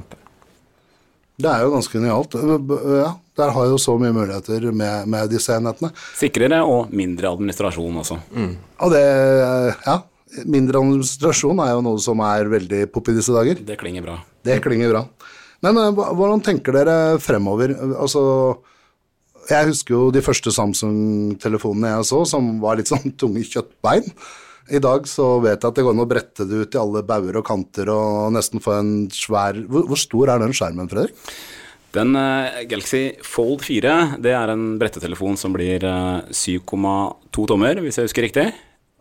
Det 1.38 1.46
er 1.50 1.62
jo 1.62 1.70
ganske 1.76 1.94
genialt. 1.94 2.34
Øh, 2.34 2.76
Ja, 2.98 3.12
der 3.38 3.50
har 3.54 3.66
jo 3.70 3.78
så 3.78 3.94
mye 3.98 4.10
muligheter 4.12 4.72
med, 4.74 5.06
med 5.06 5.30
disse 5.30 5.54
enhetene. 5.54 5.92
Sikrere 6.18 6.62
og 6.66 6.90
mindre 6.90 7.30
administrasjon 7.30 8.00
også. 8.00 8.16
Og 8.82 8.90
det, 8.90 9.02
ja, 9.86 10.00
mindre 10.50 10.80
administrasjon 10.82 11.60
er 11.62 11.76
jo 11.76 11.84
noe 11.86 12.00
som 12.02 12.18
er 12.26 12.50
veldig 12.50 12.88
pop 12.90 13.08
i 13.08 13.14
disse 13.14 13.30
dager. 13.34 13.62
Det 13.62 13.78
klinger 13.78 14.02
bra. 14.02 14.16
Det 14.42 14.58
klinger 14.64 14.90
bra. 14.90 15.04
Men 15.62 15.78
hvordan 15.94 16.42
tenker 16.42 16.74
dere 16.74 16.96
fremover? 17.22 17.76
Altså, 17.98 18.24
jeg 19.54 19.70
husker 19.70 19.94
jo 19.94 20.02
de 20.14 20.22
første 20.24 20.52
Samsung-telefonene 20.54 21.94
jeg 21.96 22.08
så, 22.10 22.22
som 22.28 22.56
var 22.62 22.78
litt 22.80 22.90
sånn 22.90 23.14
tunge 23.20 23.44
kjøttbein. 23.46 24.10
I 24.68 24.80
dag 24.84 25.06
så 25.08 25.38
vet 25.40 25.62
jeg 25.62 25.70
at 25.70 25.78
det 25.78 25.84
går 25.86 25.94
an 25.96 26.04
å 26.04 26.08
brette 26.08 26.44
det 26.44 26.64
ut 26.64 26.74
i 26.76 26.80
alle 26.80 27.00
bauger 27.08 27.38
og 27.40 27.46
kanter 27.48 27.88
og 27.88 28.34
nesten 28.36 28.60
få 28.60 28.74
en 28.76 28.90
svær 29.16 29.56
Hvor, 29.64 29.86
hvor 29.88 30.00
stor 30.00 30.34
er 30.34 30.42
den 30.42 30.52
skjermen, 30.56 30.90
Fredrik? 30.92 31.16
Den 31.96 32.12
uh, 32.12 32.60
Galaxy 32.68 33.16
Fold 33.24 33.62
4 33.64 34.20
det 34.20 34.34
er 34.36 34.52
en 34.52 34.74
brettetelefon 34.80 35.38
som 35.40 35.54
blir 35.56 35.86
uh, 35.88 36.20
7,2 36.28 37.46
tommer, 37.48 37.80
hvis 37.80 37.96
jeg 37.96 38.10
husker 38.10 38.28
riktig. 38.28 38.50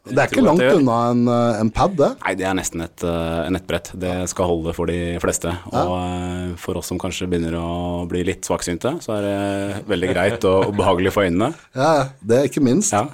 Det 0.10 0.22
er 0.22 0.32
ikke 0.32 0.44
langt 0.46 0.64
unna 0.64 0.98
en, 1.12 1.24
øh, 1.32 1.60
en 1.62 1.72
pad, 1.74 1.96
det. 2.00 2.10
Nei, 2.24 2.34
det 2.40 2.48
er 2.50 2.56
nesten 2.58 2.84
et 2.86 3.06
uh, 3.06 3.48
nettbrett. 3.54 3.92
Det 4.00 4.14
skal 4.32 4.50
holde 4.50 4.74
for 4.78 4.90
de 4.90 5.18
fleste. 5.24 5.52
Og 5.72 5.94
uh, 5.94 6.54
for 6.62 6.80
oss 6.80 6.92
som 6.92 7.00
kanskje 7.02 7.30
begynner 7.30 7.58
å 7.60 8.06
bli 8.10 8.24
litt 8.28 8.48
svaksynte, 8.48 8.98
så 9.04 9.18
er 9.18 9.28
det 9.28 9.82
veldig 9.90 10.12
greit 10.14 10.48
og, 10.48 10.70
og 10.70 10.78
behagelig 10.80 11.16
for 11.16 11.28
øynene. 11.28 11.54
Ja, 11.78 12.10
det 12.26 12.38
er 12.38 12.48
ikke 12.50 12.64
minst. 12.64 12.94
Ja, 12.96 13.06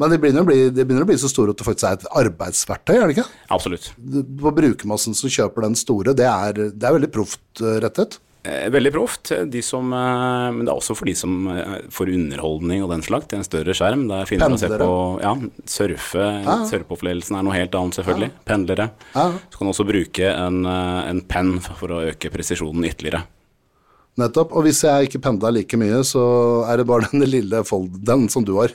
Men 0.00 0.10
de 0.10 0.18
begynner, 0.18 0.44
bli, 0.46 0.66
de 0.74 0.82
begynner 0.82 1.04
å 1.04 1.08
bli 1.08 1.18
så 1.20 1.30
store 1.30 1.52
at 1.54 1.60
det 1.60 1.66
faktisk 1.66 1.86
er 1.88 1.98
et 2.00 2.08
arbeidsverktøy, 2.24 2.94
er 2.96 3.04
det 3.06 3.16
ikke? 3.18 3.28
absolutt. 3.54 3.92
På 4.42 4.52
brukermassen 4.56 5.16
som 5.16 5.30
kjøper 5.30 5.68
den 5.68 5.78
store, 5.78 6.16
det 6.18 6.26
er, 6.26 6.58
det 6.72 6.88
er 6.88 6.96
veldig 6.96 7.10
proft 7.14 7.62
rettet. 7.84 8.18
Eh, 8.42 8.68
Veldig 8.74 8.90
proft. 8.92 9.30
De 9.46 9.60
som, 9.62 9.92
eh, 9.92 10.48
men 10.50 10.64
det 10.66 10.72
er 10.72 10.78
også 10.80 10.96
for 10.98 11.06
de 11.06 11.14
som 11.14 11.46
eh, 11.52 11.76
får 11.94 12.10
underholdning 12.10 12.82
og 12.82 12.90
den 12.90 13.04
slags. 13.06 13.28
til 13.30 13.38
En 13.38 13.46
større 13.46 13.74
skjerm. 13.76 14.08
Der 14.10 14.26
finner 14.26 14.50
du 14.50 14.56
å 14.56 14.62
se 14.62 14.70
på 14.72 14.96
ja, 15.22 15.34
surfe. 15.64 16.26
Surfeopplevelsen 16.70 17.38
er 17.38 17.46
noe 17.46 17.54
helt 17.54 17.76
annet, 17.78 17.98
selvfølgelig. 18.00 18.30
Pendlere. 18.48 18.88
Ja. 19.14 19.28
Så 19.46 19.58
kan 19.60 19.68
du 19.68 19.72
også 19.74 19.86
bruke 19.86 20.32
en, 20.32 20.64
eh, 20.66 21.10
en 21.12 21.22
penn 21.22 21.60
for 21.60 21.94
å 21.94 22.02
øke 22.10 22.32
presisjonen 22.34 22.88
ytterligere. 22.90 23.22
Nettopp. 24.18 24.52
Og 24.52 24.66
hvis 24.66 24.82
jeg 24.84 25.08
ikke 25.08 25.22
pendla 25.22 25.52
like 25.54 25.78
mye, 25.80 26.02
så 26.04 26.66
er 26.68 26.82
det 26.82 26.88
bare 26.90 27.08
den 27.12 27.22
lille 27.30 27.62
fold, 27.64 27.94
den 28.04 28.28
som 28.28 28.44
du 28.44 28.56
har. 28.58 28.74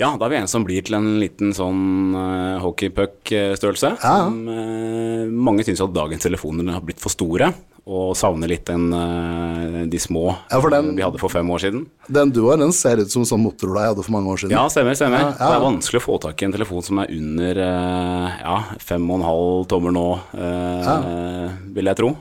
Ja, 0.00 0.14
da 0.16 0.26
er 0.26 0.32
vi 0.32 0.38
en 0.40 0.48
som 0.48 0.64
blir 0.64 0.80
til 0.86 0.96
en 0.96 1.08
liten 1.20 1.50
sånn 1.52 2.14
uh, 2.16 2.58
hockeypuck-størrelse. 2.64 3.90
Ja. 4.00 4.14
Som 4.24 4.38
uh, 4.48 5.26
mange 5.28 5.66
syns 5.66 5.82
at 5.84 5.92
dagens 5.92 6.24
telefoner 6.24 6.72
har 6.72 6.84
blitt 6.86 7.02
for 7.02 7.12
store, 7.12 7.50
og 7.90 8.12
savner 8.18 8.50
litt 8.50 8.68
den, 8.68 8.90
eh, 8.92 9.86
de 9.90 9.98
små 9.98 10.28
Ja, 10.52 10.60
den- 10.70 10.90
vi 10.94 11.02
hadde 11.02 11.18
for 11.18 11.32
fem 11.32 11.48
år 11.50 11.58
siden. 11.62 11.86
Den 12.12 12.30
du 12.30 12.42
har, 12.46 12.58
den 12.60 12.72
ser 12.76 13.00
ut 13.00 13.10
som 13.10 13.24
sånn 13.24 13.40
Motorola 13.42 13.86
jeg 13.86 13.94
hadde 13.94 14.04
for 14.04 14.12
mange 14.12 14.28
år 14.30 14.38
siden. 14.42 14.52
Ja, 14.52 14.66
stemmer. 14.68 14.94
stemmer. 14.94 15.18
Ja, 15.18 15.30
ja. 15.32 15.48
Det 15.48 15.56
er 15.56 15.64
vanskelig 15.64 16.00
å 16.02 16.04
få 16.04 16.18
tak 16.20 16.42
i 16.42 16.44
en 16.44 16.52
telefon 16.52 16.84
som 16.84 17.00
er 17.02 17.10
under 17.10 17.54
ja, 17.56 18.58
fem 18.78 19.08
og 19.10 19.16
en 19.18 19.26
halv 19.26 19.66
tommer 19.72 19.96
nå, 19.96 20.06
eh, 20.36 21.50
vil 21.72 21.90
jeg 21.90 21.96
tro. 21.96 22.12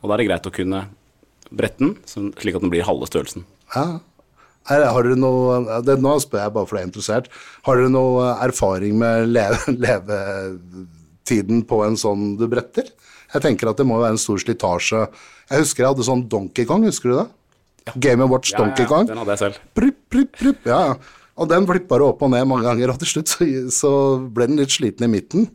Og 0.00 0.08
da 0.08 0.14
er 0.14 0.18
det 0.22 0.28
greit 0.30 0.46
å 0.48 0.54
kunne 0.54 0.84
brette 1.50 1.78
den, 1.82 1.96
slik 2.06 2.54
at 2.54 2.62
den 2.62 2.70
blir 2.70 2.86
halve 2.86 3.10
størrelsen. 3.10 3.44
Ja. 3.74 4.00
Har 4.70 5.06
dere 5.06 5.18
noe 5.18 5.80
det, 5.84 5.96
Nå 6.02 6.14
spør 6.22 6.44
jeg 6.44 6.54
bare 6.54 6.68
for 6.68 6.78
det 6.78 6.82
er 6.84 6.88
interessert. 6.88 7.30
Har 7.66 7.80
dere 7.80 7.92
noe 7.92 8.30
erfaring 8.46 8.96
med 9.00 9.32
leve, 9.34 9.58
levetiden 9.84 11.64
på 11.66 11.82
en 11.86 11.98
sånn 12.00 12.34
du 12.40 12.46
bretter? 12.50 12.88
Jeg 13.30 13.44
tenker 13.44 13.70
at 13.70 13.78
det 13.78 13.86
må 13.86 14.00
være 14.00 14.16
en 14.16 14.22
stor 14.22 14.40
slitasje. 14.42 15.04
Jeg 15.50 15.62
husker 15.64 15.84
jeg 15.84 15.92
hadde 15.92 16.06
sånn 16.06 16.26
Donkey 16.30 16.66
Kong, 16.66 16.86
husker 16.86 17.12
du 17.12 17.18
det? 17.20 17.28
Game 18.02 18.26
Watch 18.30 18.54
Donkey 18.56 18.86
Kong. 18.86 19.06
Ja, 19.06 19.14
den 19.14 19.22
hadde 19.22 19.36
jeg 19.36 19.42
selv. 19.44 19.62
Prupp, 19.74 19.98
prupp, 20.12 20.36
prupp. 20.38 20.68
Ja, 20.68 20.80
ja. 20.90 21.20
Og 21.40 21.48
den 21.48 21.64
flippa 21.68 21.96
du 21.96 22.04
opp 22.04 22.22
og 22.26 22.32
ned 22.34 22.44
mange 22.50 22.66
ganger, 22.66 22.92
og 22.92 23.00
til 23.00 23.14
slutt 23.14 23.30
så, 23.32 23.46
så 23.72 23.92
ble 24.34 24.50
den 24.50 24.60
litt 24.60 24.74
sliten 24.74 25.06
i 25.06 25.10
midten. 25.10 25.46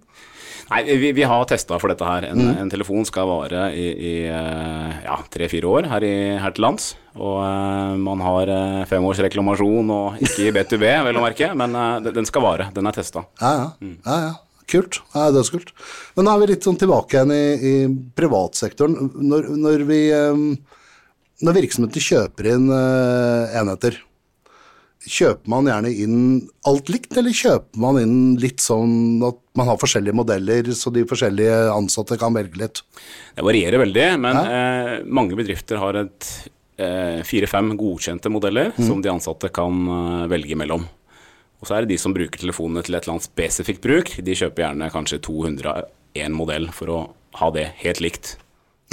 Nei, 0.71 0.79
vi, 0.97 1.11
vi 1.13 1.25
har 1.29 1.43
testa 1.45 1.77
for 1.79 1.91
dette 1.93 2.05
her. 2.07 2.25
En, 2.31 2.39
Mm. 2.41 2.57
en 2.63 2.69
telefon 2.73 3.05
skal 3.05 3.27
vare 3.29 3.67
i, 3.77 3.85
i 3.93 4.13
eh, 4.25 4.95
ja, 5.05 5.17
tre-fire 5.29 5.69
år 5.69 5.87
her, 5.91 6.03
i, 6.07 6.13
her 6.41 6.55
til 6.57 6.65
lands. 6.65 6.95
Og 7.15 7.37
uh, 7.39 7.93
man 8.01 8.19
har 8.25 8.49
uh, 8.51 8.79
fem 8.89 9.05
års 9.07 9.21
reklamasjon, 9.23 9.91
og 9.93 10.17
ikke 10.25 10.47
i 10.49 10.53
B2B, 10.55 10.89
vel 11.05 11.15
å 11.19 11.23
merke, 11.23 11.51
men 11.55 11.75
uh, 11.77 11.99
den- 12.03 12.25
skal 12.27 12.43
vare. 12.43 12.65
Den 12.75 12.89
er 12.89 12.97
testa. 12.97 13.23
Ja, 13.39 13.51
ja. 13.61 13.91
ja, 14.09 14.17
ja. 14.25 14.33
kult. 14.67 14.99
Ja, 15.13 15.29
dødskult. 15.31 15.69
Men 16.17 16.25
nå 16.25 16.33
er 16.33 16.41
vi 16.41 16.49
litt 16.55 16.65
sånn 16.65 16.79
tilbake 16.81 17.13
igjen 17.21 17.31
i, 17.31 17.45
i 17.69 17.75
privatsektoren. 18.17 19.11
Når, 19.15 19.47
når 19.61 19.85
vi 19.87 20.01
eh, 20.11 20.41
Når 21.45 21.55
virksomheter 21.61 22.03
kjøper 22.03 22.47
inn 22.55 22.67
eh, 22.73 23.55
enheter, 23.61 23.97
kjøper 25.05 25.51
man 25.51 25.69
gjerne 25.69 25.91
inn 25.91 26.19
alt 26.69 26.89
likt, 26.89 27.13
eller 27.19 27.35
kjøper 27.35 27.81
man 27.81 27.99
inn 28.01 28.17
litt 28.41 28.63
sånn 28.63 29.23
at 29.25 29.39
man 29.57 29.69
har 29.69 29.79
forskjellige 29.81 30.17
modeller, 30.17 30.71
så 30.75 30.91
de 30.93 31.05
forskjellige 31.07 31.55
ansatte 31.73 32.17
kan 32.21 32.35
velge 32.35 32.59
litt? 32.59 32.81
Det 33.37 33.45
varierer 33.45 33.81
veldig, 33.83 34.05
men 34.23 34.41
eh, 34.41 34.93
mange 35.05 35.37
bedrifter 35.37 35.79
har 35.81 36.01
et 36.01 36.29
eh, 36.81 37.21
fire-fem 37.27 37.75
godkjente 37.79 38.31
modeller 38.33 38.73
som 38.77 39.03
de 39.03 39.13
ansatte 39.13 39.51
kan 39.55 39.83
eh, 39.97 40.23
velge 40.31 40.57
mellom. 40.59 40.87
Og 41.61 41.69
så 41.69 41.77
er 41.77 41.85
det 41.85 41.95
de 41.95 42.01
som 42.01 42.13
bruker 42.15 42.41
telefonene 42.41 42.83
til 42.85 42.97
et 42.97 43.05
eller 43.05 43.15
annet 43.15 43.29
spesifikt 43.29 43.83
bruk. 43.85 44.11
De 44.25 44.35
kjøper 44.37 44.67
gjerne 44.67 44.91
kanskje 44.93 45.21
201 45.23 46.35
modell 46.35 46.67
for 46.75 46.91
å 46.91 46.99
ha 47.39 47.51
det 47.55 47.69
helt 47.81 48.01
likt. 48.03 48.35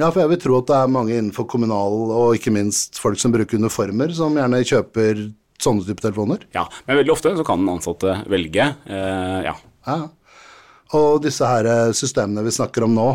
Ja, 0.00 0.08
for 0.08 0.22
jeg 0.22 0.30
vil 0.32 0.40
tro 0.40 0.56
at 0.62 0.70
det 0.70 0.76
er 0.78 0.92
mange 0.92 1.16
innenfor 1.18 1.44
kommunal, 1.52 1.98
og 2.14 2.38
ikke 2.38 2.54
minst 2.54 2.96
folk 3.02 3.20
som 3.20 3.34
bruker 3.34 3.60
uniformer, 3.60 4.14
som 4.16 4.38
gjerne 4.38 4.62
kjøper 4.64 5.26
sånne 5.64 5.86
type 5.86 6.02
telefoner. 6.04 6.42
Ja, 6.56 6.66
Men 6.86 7.00
veldig 7.00 7.14
ofte 7.14 7.36
så 7.38 7.46
kan 7.46 7.62
den 7.62 7.72
ansatte 7.76 8.18
velge. 8.30 8.72
Eh, 8.86 9.38
ja. 9.46 9.54
Ja. 9.86 9.96
Og 10.98 11.22
disse 11.24 11.48
her 11.48 11.68
eh, 11.70 11.94
systemene 11.96 12.44
vi 12.46 12.54
snakker 12.54 12.86
om 12.86 12.94
nå, 12.98 13.08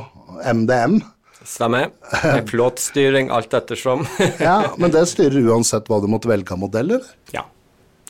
MDM, 0.44 1.00
Stemmer. 1.48 1.90
Plåtstyring, 2.50 3.30
alt 3.30 3.54
ettersom. 3.54 4.06
ja, 4.40 4.74
men 4.78 4.92
det 4.92 5.06
styrer 5.08 5.46
uansett 5.48 5.88
hva 5.88 6.02
du 6.04 6.10
måtte 6.12 6.28
velge 6.28 6.52
av 6.52 6.60
modell, 6.60 6.90
eller? 6.92 7.06
ja, 7.32 7.46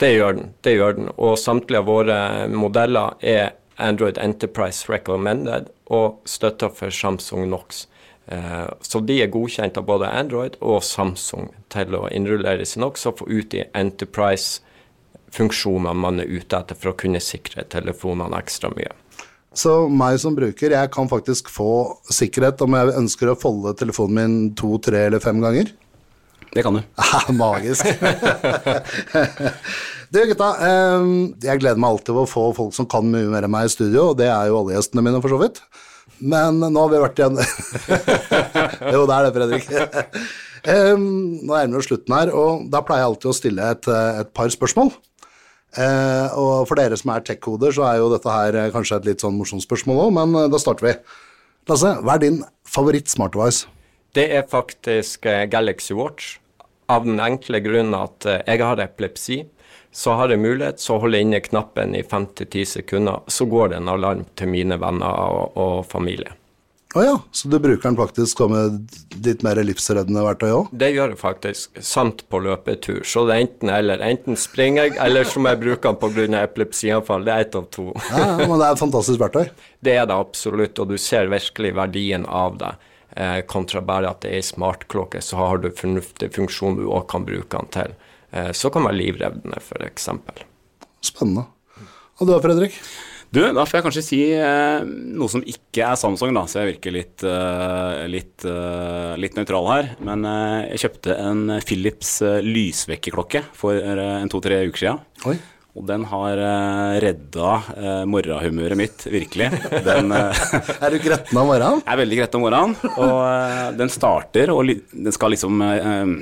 det 0.01 0.09
gjør 0.15 0.39
den. 0.39 0.47
Det 0.65 0.73
gjør 0.73 0.95
den. 0.97 1.11
Og 1.21 1.35
samtlige 1.37 1.83
av 1.83 1.89
våre 1.89 2.17
modeller 2.49 3.13
er 3.21 3.51
Android 3.77 4.17
Enterprise 4.17 4.89
Recommended 4.89 5.69
og 5.93 6.17
støtta 6.25 6.71
for 6.73 6.93
Samsung 6.93 7.45
Knox. 7.45 7.85
Eh, 8.27 8.67
Så 8.81 8.99
de 9.07 9.21
er 9.23 9.27
godkjent 9.31 9.77
av 9.79 9.85
både 9.87 10.09
Android 10.11 10.55
og 10.61 10.83
Samsung 10.83 11.47
til 11.71 11.95
å 11.95 12.09
innrulleres 12.11 12.75
i 12.75 12.79
Knox 12.81 13.05
og 13.07 13.17
få 13.21 13.25
ut 13.29 13.49
de 13.53 13.63
Enterprise-funksjonene 13.73 15.93
man 15.95 16.19
er 16.19 16.27
ute 16.27 16.57
etter 16.59 16.75
for 16.75 16.89
å 16.91 16.97
kunne 16.99 17.19
sikre 17.23 17.63
telefonene 17.71 18.37
ekstra 18.41 18.69
mye. 18.75 18.91
Så 19.57 19.87
meg 19.89 20.19
som 20.21 20.35
bruker, 20.37 20.69
jeg 20.75 20.91
kan 20.93 21.07
faktisk 21.09 21.49
få 21.49 21.95
sikkerhet 22.13 22.61
om 22.61 22.73
jeg 22.77 22.93
ønsker 22.99 23.29
å 23.31 23.39
folde 23.39 23.73
telefonen 23.79 24.15
min 24.19 24.35
to, 24.59 24.75
tre 24.83 24.99
eller 25.07 25.19
fem 25.23 25.39
ganger. 25.41 25.65
Det 26.53 26.63
kan 26.63 26.73
du. 26.77 26.81
Ah, 27.01 27.25
Magisk. 27.33 27.85
du 30.11 30.19
gutta, 30.29 30.49
eh, 30.67 31.01
jeg 31.47 31.59
gleder 31.63 31.79
meg 31.81 31.89
alltid 31.95 32.11
over 32.13 32.23
å 32.27 32.31
få 32.31 32.43
folk 32.59 32.73
som 32.77 32.85
kan 32.91 33.05
mye 33.09 33.29
mer 33.31 33.43
enn 33.47 33.53
meg 33.55 33.65
i 33.67 33.73
studio, 33.73 34.01
og 34.11 34.17
det 34.21 34.29
er 34.29 34.45
jo 34.51 34.57
alle 34.61 34.75
gjestene 34.77 35.03
mine 35.07 35.21
for 35.23 35.31
så 35.33 35.39
vidt. 35.41 35.57
Men 36.19 36.59
nå 36.61 36.83
har 36.83 36.91
vi 36.91 37.01
vært 37.03 37.19
igjen 37.21 37.37
Jo, 38.93 39.03
det 39.05 39.17
er 39.17 39.27
det, 39.27 39.33
Fredrik. 39.35 39.67
um, 40.95 41.03
nå 41.45 41.57
er 41.57 41.67
vi 41.67 41.77
jo 41.77 41.83
slutten 41.85 42.15
her, 42.17 42.31
og 42.33 42.65
da 42.73 42.81
pleier 42.85 43.03
jeg 43.03 43.11
alltid 43.11 43.29
å 43.29 43.37
stille 43.37 43.69
et, 43.75 43.91
et 44.23 44.33
par 44.37 44.49
spørsmål. 44.53 44.95
Uh, 45.77 46.31
og 46.39 46.51
for 46.69 46.79
dere 46.79 46.97
som 46.97 47.11
er 47.13 47.25
tech-koder, 47.27 47.73
så 47.75 47.83
er 47.85 47.99
jo 47.99 48.09
dette 48.09 48.31
her 48.31 48.55
eh, 48.57 48.69
kanskje 48.73 48.97
et 48.97 49.09
litt 49.11 49.21
sånn 49.21 49.35
morsomt 49.37 49.61
spørsmål 49.61 50.07
òg, 50.07 50.13
men 50.15 50.33
eh, 50.39 50.47
da 50.49 50.61
starter 50.61 50.87
vi. 50.87 50.93
Lasse, 51.69 51.91
hva 52.01 52.15
er 52.15 52.23
din 52.23 52.39
favoritt-smartwise? 52.65 53.67
Det 54.15 54.25
er 54.33 54.47
faktisk 54.49 55.27
Galaxy 55.51 55.93
Watch, 55.93 56.37
av 56.89 57.05
den 57.05 57.19
enkle 57.21 57.59
grunn 57.61 57.91
at 57.93 58.25
jeg 58.25 58.63
har 58.63 58.81
epilepsi. 58.81 59.41
Så 59.97 60.13
har 60.13 60.29
jeg 60.29 60.43
mulighet, 60.43 60.81
så 60.81 60.99
holder 61.01 61.17
jeg 61.17 61.25
inne 61.25 61.39
knappen 61.41 61.95
i 61.97 62.03
5-10 62.05 62.65
sekunder, 62.77 63.23
så 63.33 63.47
går 63.49 63.71
det 63.71 63.79
en 63.79 63.89
alarm 63.89 64.27
til 64.37 64.51
mine 64.51 64.77
venner 64.77 65.09
og, 65.09 65.57
og 65.57 65.79
familie. 65.89 66.35
Å 66.95 67.01
ja, 67.03 67.15
så 67.35 67.49
du 67.51 67.57
bruker 67.59 67.83
den 67.83 67.97
faktisk 67.97 68.39
et 68.45 68.99
litt 69.25 69.41
mer 69.45 69.59
livsreddende 69.65 70.21
verktøy 70.23 70.47
òg? 70.53 70.69
Det 70.71 70.87
gjør 70.93 71.11
jeg 71.11 71.19
faktisk, 71.19 71.81
samt 71.83 72.23
på 72.31 72.39
løpetur. 72.45 73.01
Så 73.05 73.25
det 73.27 73.35
er 73.35 73.43
enten 73.43 73.71
eller. 73.73 74.01
Enten 74.05 74.39
springer 74.39 74.87
jeg, 74.87 74.95
eller 75.03 75.27
så 75.27 75.41
må 75.43 75.51
jeg 75.51 75.61
bruke 75.65 75.91
den 75.91 75.99
pga. 75.99 76.43
epilepsianfall. 76.45 77.27
Det 77.27 77.33
er 77.33 77.45
ett 77.47 77.57
av 77.59 77.67
to. 77.73 77.89
Ja, 78.07 78.23
ja, 78.23 78.47
men 78.47 78.55
det 78.55 78.69
er 78.69 78.77
et 78.77 78.83
fantastisk 78.85 79.21
verktøy. 79.25 79.49
Det 79.83 79.97
er 79.97 80.07
det 80.07 80.17
absolutt, 80.17 80.79
og 80.79 80.93
du 80.93 80.97
ser 81.01 81.29
virkelig 81.33 81.73
verdien 81.77 82.25
av 82.25 82.57
det. 82.61 82.73
Eh, 83.17 83.39
kontra 83.49 83.81
bare 83.81 84.13
at 84.13 84.23
det 84.23 84.31
er 84.31 84.39
ei 84.39 84.45
smartklokke, 84.45 85.21
så 85.25 85.41
har 85.41 85.61
du 85.61 85.71
fornuftig 85.73 86.31
funksjon 86.37 86.79
du 86.79 86.85
òg 86.87 87.09
kan 87.11 87.27
bruke 87.27 87.49
den 87.57 87.73
til. 87.73 87.97
Eh, 88.31 88.51
så 88.55 88.71
kan 88.73 88.87
være 88.87 88.99
livreddende, 88.99 89.59
f.eks. 89.61 90.09
Spennende. 91.07 91.45
Og 92.17 92.25
du 92.25 92.33
da, 92.33 92.41
Fredrik? 92.43 92.75
Du, 93.27 93.41
da 93.43 93.65
får 93.67 93.77
jeg 93.77 93.83
kanskje 93.83 94.03
si 94.05 94.19
eh, 94.39 94.85
noe 94.87 95.27
som 95.31 95.41
ikke 95.43 95.83
er 95.83 95.97
Samsung, 95.99 96.31
da, 96.35 96.45
så 96.47 96.61
jeg 96.61 96.69
virker 96.77 96.95
litt, 96.95 97.25
eh, 97.27 98.05
litt, 98.07 98.45
eh, 98.47 99.13
litt 99.19 99.35
nøytral 99.35 99.67
her. 99.67 99.89
Men 100.07 100.23
eh, 100.27 100.69
jeg 100.71 100.85
kjøpte 100.85 101.17
en 101.25 101.43
Philips 101.67 102.13
eh, 102.23 102.39
lysvekkerklokke 102.45 103.43
for 103.57 103.75
eh, 103.75 104.15
en 104.21 104.31
to-tre 104.31 104.61
uker 104.69 104.83
siden. 104.85 105.03
Oi. 105.27 105.35
Og 105.77 105.85
den 105.85 106.07
har 106.09 106.39
eh, 106.41 106.95
redda 107.03 107.49
eh, 107.77 108.03
morgenhumøret 108.09 108.79
mitt, 108.79 109.03
virkelig. 109.13 109.51
Den 109.85 110.09
eh, 110.15 110.39
Er 110.83 110.93
du 110.93 110.97
gretten 111.03 111.37
av 111.37 111.45
morgenen? 111.45 111.83
er 111.85 111.99
veldig 112.01 112.17
gretten 112.23 112.39
om 112.39 112.45
morgenen, 112.47 112.73
og 112.95 113.19
eh, 113.27 113.67
den 113.77 113.91
starter, 113.93 114.51
og 114.55 114.71
den 114.71 115.13
skal 115.13 115.35
liksom 115.35 115.61
eh, 115.61 116.15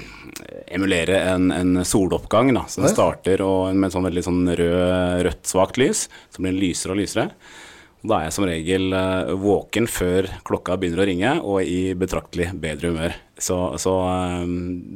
emulere 0.76 1.22
en, 1.32 1.54
en 1.56 1.86
soloppgang, 1.88 2.52
da. 2.58 2.66
Så 2.68 2.84
den 2.84 2.92
starter 2.92 3.46
og, 3.46 3.70
med 3.72 3.88
en 3.88 3.96
sånn 3.96 4.10
veldig 4.10 4.26
sånn 4.28 4.42
rød, 4.60 5.24
rødt 5.30 5.54
svakt 5.56 5.80
lys, 5.80 6.10
som 6.36 6.44
blir 6.48 6.60
lysere 6.60 6.98
og 6.98 7.00
lysere. 7.00 7.30
Og 8.04 8.12
da 8.12 8.20
er 8.20 8.28
jeg 8.28 8.36
som 8.36 8.50
regel 8.50 8.92
eh, 8.94 9.32
våken 9.40 9.88
før 9.90 10.28
klokka 10.46 10.76
begynner 10.82 11.06
å 11.06 11.08
ringe, 11.10 11.32
og 11.48 11.64
i 11.64 11.96
betraktelig 11.98 12.52
bedre 12.60 12.92
humør. 12.92 13.16
Så, 13.38 13.76
så 13.84 13.92
eh, 14.08 14.44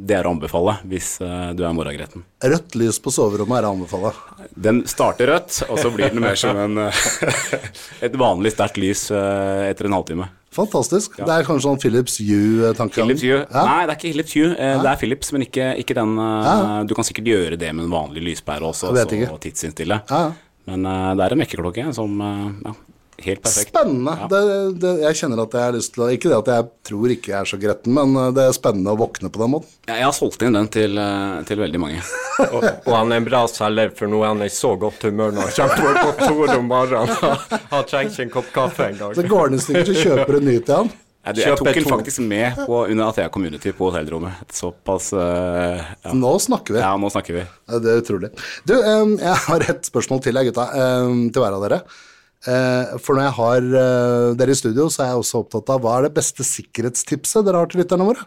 det 0.08 0.16
er 0.16 0.28
å 0.28 0.32
anbefale 0.32 0.78
hvis 0.88 1.18
eh, 1.26 1.50
du 1.60 1.66
er 1.68 1.74
morgengretten. 1.76 2.24
Rødt 2.40 2.78
lys 2.80 3.00
på 3.04 3.12
soverommet 3.12 3.60
er 3.60 3.68
å 3.68 3.74
anbefale. 3.76 4.14
Den 4.56 4.86
starter 4.88 5.28
rødt, 5.34 5.58
og 5.68 5.80
så 5.82 5.92
blir 5.92 6.14
den 6.14 6.24
mer 6.24 6.40
som 6.40 6.56
en, 6.56 6.78
eh, 6.86 7.02
et 8.08 8.16
vanlig 8.20 8.54
sterkt 8.56 8.80
lys 8.80 9.10
eh, 9.12 9.66
etter 9.68 9.90
en 9.90 9.98
halvtime. 9.98 10.30
Fantastisk. 10.56 11.20
Det 11.20 11.28
er 11.30 11.44
kanskje 11.46 11.68
sånn 11.68 11.82
Philips 11.84 12.16
Hue-tanken? 12.24 13.04
Philips 13.04 13.26
Hue. 13.28 13.42
Ja. 13.44 13.64
Nei, 13.68 13.82
det 13.86 13.92
er 13.94 13.98
ikke 14.00 14.14
Philips 14.14 14.36
Hue. 14.40 14.52
Eh, 14.56 14.76
Det 14.86 14.92
er 14.94 15.02
Philips, 15.04 15.34
men 15.36 15.46
ikke, 15.46 15.72
ikke 15.84 16.00
den 16.00 16.16
Ja. 16.20 16.56
Du 16.88 16.96
kan 16.98 17.08
sikkert 17.08 17.28
gjøre 17.34 17.60
det 17.60 17.74
med 17.76 17.90
en 17.90 17.92
vanlig 17.94 18.24
lyspære 18.32 18.72
også, 18.72 18.94
og 18.96 19.42
tidsinnstille. 19.44 20.00
Ja, 20.10 20.30
ja. 20.30 20.38
Men 20.70 20.84
det 21.18 21.24
er 21.26 21.34
en 21.34 21.42
vekkerklokke 21.42 21.92
som 21.98 22.20
ja, 22.22 22.72
helt 23.26 23.42
perfekt. 23.44 23.72
Spennende. 23.74 24.16
Ja. 24.22 24.28
Det, 24.32 24.42
det, 24.84 24.94
jeg 25.04 25.20
kjenner 25.22 25.44
at 25.44 25.58
jeg 25.58 25.66
har 25.68 25.76
lyst 25.76 25.94
til 25.96 26.06
å 26.06 26.10
Ikke 26.14 26.32
det 26.32 26.38
at 26.38 26.52
jeg 26.54 26.68
tror 26.90 27.14
ikke 27.16 27.34
jeg 27.34 27.40
er 27.40 27.50
så 27.52 27.60
gretten, 27.62 27.96
men 27.98 28.16
uh, 28.18 28.30
det 28.36 28.46
er 28.46 28.56
spennende 28.56 28.96
å 28.96 29.00
våkne 29.00 29.32
på 29.34 29.44
den 29.44 29.54
måten. 29.56 29.74
Ja, 29.90 29.98
jeg 30.00 30.08
har 30.08 30.16
solgt 30.16 30.46
inn 30.46 30.58
den 30.58 30.70
til, 30.74 30.98
eh, 31.02 31.36
til 31.50 31.62
veldig 31.64 31.82
mange. 31.82 32.04
Og, 32.40 32.64
og 32.64 32.94
han 32.96 33.12
er 33.12 33.20
en 33.20 33.26
bra 33.28 33.42
selger, 33.52 33.92
for 33.98 34.08
nå 34.08 34.22
er 34.24 34.32
han 34.32 34.46
i 34.46 34.54
så 34.54 34.72
godt 34.80 35.04
humør 35.04 35.34
når 35.36 35.50
han 35.50 35.74
kommer 35.76 35.98
på 36.00 36.14
kontoret 36.22 36.54
om 36.56 36.70
morgenen. 36.72 37.60
Han 37.74 37.84
trenger 37.90 38.14
ikke 38.14 38.26
en 38.26 38.34
kopp 38.38 38.50
kaffe 38.56 38.88
en 38.94 39.02
Så 39.18 39.26
går 39.28 39.52
det 39.52 39.60
i 39.60 39.66
stykker, 39.66 39.90
så 39.92 40.08
kjøper 40.08 40.38
du 40.38 40.48
ny 40.48 40.56
til 40.64 40.78
han. 40.78 40.92
Jeg, 41.20 41.44
jeg 41.44 41.58
tok 41.60 41.68
den 41.76 41.86
faktisk 41.86 42.22
med 42.24 42.62
på, 42.64 42.78
under 42.88 43.10
Athea 43.12 43.30
Community 43.30 43.74
på 43.76 43.90
hotellrommet. 43.90 44.40
Såpass 44.56 45.12
uh, 45.14 45.84
ja. 46.06 46.14
Nå 46.16 46.32
snakker 46.42 46.78
vi. 46.78 46.80
ja, 46.82 46.94
nå 46.98 47.10
snakker 47.12 47.42
vi. 47.42 47.44
Det 47.76 47.92
er 47.92 48.00
utrolig. 48.02 48.32
Du, 48.64 48.78
um, 48.80 49.18
jeg 49.20 49.36
har 49.46 49.66
et 49.68 49.90
spørsmål 49.92 50.24
til 50.26 50.40
deg, 50.40 50.50
gutta, 50.50 50.70
Um, 50.80 51.28
til 51.34 51.44
hver 51.44 51.58
av 51.58 51.64
dere. 51.66 51.82
Eh, 52.48 52.98
for 53.04 53.18
når 53.18 53.26
jeg 53.26 53.36
har 53.36 53.66
eh, 53.82 54.26
dere 54.40 54.54
i 54.54 54.58
studio, 54.58 54.88
så 54.88 55.04
er 55.04 55.12
jeg 55.12 55.24
også 55.24 55.42
opptatt 55.44 55.72
av 55.74 55.82
hva 55.84 55.98
er 55.98 56.08
det 56.08 56.16
beste 56.16 56.46
sikkerhetstipset 56.48 57.44
dere 57.44 57.60
har 57.60 57.72
til 57.72 57.82
lytterne 57.84 58.08
våre? 58.08 58.24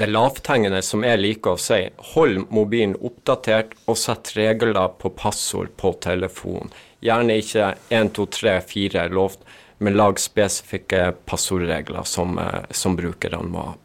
Det 0.00 0.08
lavthengende 0.10 0.80
som 0.86 1.04
jeg 1.06 1.18
liker 1.18 1.54
å 1.54 1.60
si, 1.60 1.80
hold 2.12 2.44
mobilen 2.54 2.96
oppdatert 3.06 3.76
og 3.90 3.98
sett 3.98 4.32
regler 4.36 4.94
på 4.98 5.12
passord 5.14 5.70
på 5.78 5.92
telefonen. 6.02 6.72
Gjerne 7.04 7.36
ikke 7.42 7.72
1, 7.94 8.10
2, 8.18 8.26
3, 8.38 8.56
4 8.66 9.06
lovt, 9.14 9.46
men 9.80 9.96
lag 9.96 10.18
spesifikke 10.20 11.12
passordregler 11.30 12.06
som, 12.06 12.34
eh, 12.38 12.66
som 12.70 12.98
brukerne 12.98 13.46
må 13.46 13.70
ha. 13.70 13.76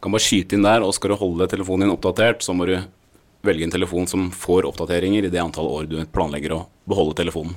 kan 0.00 0.12
bare 0.12 0.22
skyte 0.22 0.54
inn 0.54 0.62
der, 0.62 0.84
og 0.84 0.92
skal 0.94 1.10
du 1.10 1.16
holde 1.16 1.48
telefonen 1.50 1.88
din 1.88 1.96
oppdatert, 1.96 2.44
så 2.44 2.52
må 2.54 2.68
du 2.68 2.76
velge 3.42 3.64
en 3.64 3.72
telefon 3.72 4.06
som 4.06 4.28
får 4.30 4.68
oppdateringer 4.68 5.24
i 5.24 5.32
det 5.32 5.40
antall 5.40 5.66
år 5.66 5.88
du 5.90 5.96
planlegger 6.12 6.52
å 6.52 6.60
beholde 6.86 7.16
telefonen. 7.18 7.56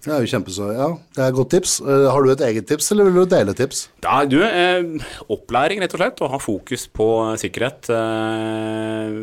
Det 0.00 0.12
er 0.14 0.22
jo 0.24 0.30
kjempeså, 0.32 0.66
ja, 0.72 0.86
det 1.12 1.20
er 1.20 1.28
et 1.28 1.36
godt 1.36 1.50
tips. 1.52 1.74
Eh, 1.84 2.06
har 2.08 2.24
du 2.24 2.30
et 2.32 2.44
eget 2.46 2.68
tips, 2.70 2.86
eller 2.94 3.10
vil 3.10 3.18
du 3.20 3.32
dele 3.34 3.52
tips? 3.58 3.82
Ja, 4.00 4.22
du, 4.24 4.38
eh, 4.46 5.08
opplæring 5.28 5.82
rett 5.82 5.92
og 5.96 6.00
slett, 6.00 6.22
og 6.24 6.32
ha 6.32 6.38
fokus 6.40 6.86
på 6.88 7.08
sikkerhet 7.42 7.90
eh, 7.92 9.18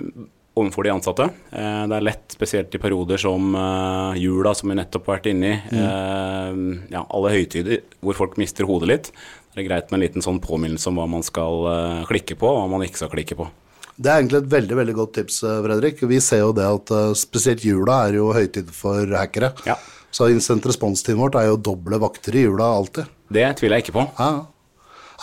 overfor 0.58 0.86
de 0.86 0.94
ansatte. 0.94 1.28
Eh, 1.50 1.82
det 1.90 1.98
er 1.98 2.06
lett, 2.06 2.28
spesielt 2.38 2.78
i 2.78 2.82
perioder 2.82 3.22
som 3.22 3.58
eh, 3.58 4.22
jula, 4.22 4.54
som 4.58 4.70
vi 4.70 4.78
nettopp 4.78 5.10
har 5.10 5.18
vært 5.18 5.32
inne 5.34 5.52
i, 5.56 5.82
eh, 5.82 6.62
ja, 6.94 7.04
alle 7.10 7.34
høytider 7.34 7.82
hvor 8.06 8.18
folk 8.22 8.38
mister 8.42 8.70
hodet 8.70 8.92
litt. 8.94 9.12
Det 9.58 9.64
er 9.64 9.70
greit 9.72 9.90
med 9.90 9.98
en 9.98 10.06
liten 10.06 10.22
sånn 10.26 10.42
påminnelse 10.44 10.92
om 10.92 11.00
hva 11.02 11.08
man 11.10 11.26
skal 11.26 11.64
eh, 11.74 12.04
klikke 12.10 12.38
på, 12.38 12.54
og 12.54 12.62
hva 12.62 12.70
man 12.78 12.86
ikke 12.86 13.02
skal 13.02 13.14
klikke 13.18 13.38
på. 13.40 13.50
Det 13.98 14.12
er 14.14 14.20
egentlig 14.22 14.44
et 14.44 14.52
veldig 14.54 14.76
veldig 14.78 14.94
godt 14.94 15.16
tips, 15.18 15.42
eh, 15.42 15.60
Fredrik. 15.66 16.02
Vi 16.06 16.20
ser 16.22 16.44
jo 16.46 16.54
det 16.54 16.70
at 16.70 16.92
eh, 16.94 17.14
spesielt 17.18 17.66
jula 17.66 18.04
er 18.06 18.20
jo 18.20 18.30
høytid 18.38 18.70
for 18.78 19.10
hackere. 19.18 19.56
Ja. 19.66 19.80
Så 20.12 20.30
instant 20.32 20.66
response-teamet 20.66 21.22
vårt 21.22 21.40
er 21.40 21.50
jo 21.50 21.58
doble 21.60 22.00
vakter 22.02 22.36
i 22.38 22.46
jula 22.46 22.70
alltid. 22.78 23.10
Det 23.34 23.48
tviler 23.60 23.80
jeg 23.80 23.88
ikke 23.88 23.98
på. 24.00 24.06
Ja. 24.20 24.30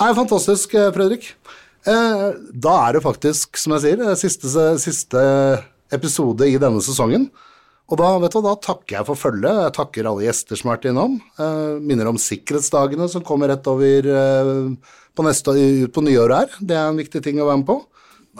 Nei, 0.00 0.10
fantastisk, 0.16 0.74
eh, 0.74 0.90
Fredrik. 0.92 1.30
Eh, 1.86 2.26
da 2.52 2.74
er 2.88 2.96
det 2.96 3.04
faktisk, 3.04 3.56
som 3.60 3.76
jeg 3.76 3.84
sier, 3.84 4.04
eh, 4.04 4.18
siste, 4.18 4.78
siste 4.82 5.24
episode 5.92 6.48
i 6.48 6.58
denne 6.60 6.82
sesongen. 6.84 7.28
Og 7.92 8.00
da, 8.00 8.14
vet 8.22 8.32
du, 8.32 8.40
da 8.40 8.54
takker 8.56 8.96
jeg 8.96 9.06
for 9.10 9.20
følget. 9.20 9.58
Jeg 9.66 9.74
takker 9.76 10.06
alle 10.08 10.24
gjester 10.24 10.56
som 10.56 10.70
har 10.70 10.78
vært 10.78 10.88
innom. 10.88 11.18
Eh, 11.36 11.74
minner 11.84 12.08
om 12.08 12.20
sikkerhetsdagene 12.20 13.08
som 13.12 13.24
kommer 13.26 13.52
rett 13.52 13.66
over 13.68 14.08
eh, 14.08 14.52
på, 15.12 15.26
neste, 15.26 15.52
ut 15.84 15.92
på 15.92 16.04
nyåret 16.06 16.38
her. 16.38 16.64
Det 16.64 16.78
er 16.78 16.88
en 16.88 17.00
viktig 17.00 17.20
ting 17.24 17.42
å 17.42 17.50
være 17.50 17.60
med 17.60 17.68
på. 17.68 17.82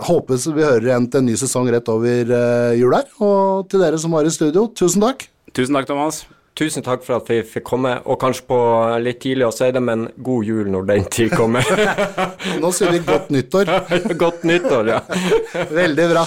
Håper 0.09 0.40
vi 0.57 0.64
hører 0.64 0.88
igjen 0.88 1.11
til 1.11 1.20
en 1.20 1.28
ny 1.28 1.37
sesong 1.38 1.68
rett 1.70 1.92
over 1.92 2.33
eh, 2.38 2.72
jul 2.80 2.96
her. 2.96 3.07
Og 3.20 3.68
til 3.68 3.85
dere 3.85 4.00
som 4.00 4.16
var 4.16 4.24
i 4.24 4.33
studio, 4.33 4.66
tusen 4.72 5.04
takk. 5.04 5.28
Tusen 5.54 5.76
takk, 5.76 5.86
Thomas. 5.86 6.24
Tusen 6.58 6.82
takk 6.82 7.04
for 7.06 7.20
at 7.20 7.28
vi 7.30 7.36
fikk 7.46 7.64
komme, 7.66 7.92
og 8.10 8.18
kanskje 8.22 8.46
på 8.50 8.58
litt 9.02 9.20
tidlig 9.22 9.46
å 9.46 9.52
si 9.54 9.68
det, 9.74 9.82
men 9.82 10.08
god 10.26 10.50
jul 10.50 10.70
når 10.70 10.88
den 10.90 11.06
tid 11.14 11.34
kommer. 11.34 11.66
Nå 12.62 12.72
sier 12.74 12.94
vi 12.94 13.02
godt 13.06 13.30
nyttår. 13.34 13.70
godt 14.24 14.42
nyttår, 14.50 14.90
ja. 14.96 15.02
Veldig 15.70 16.10
bra. 16.10 16.26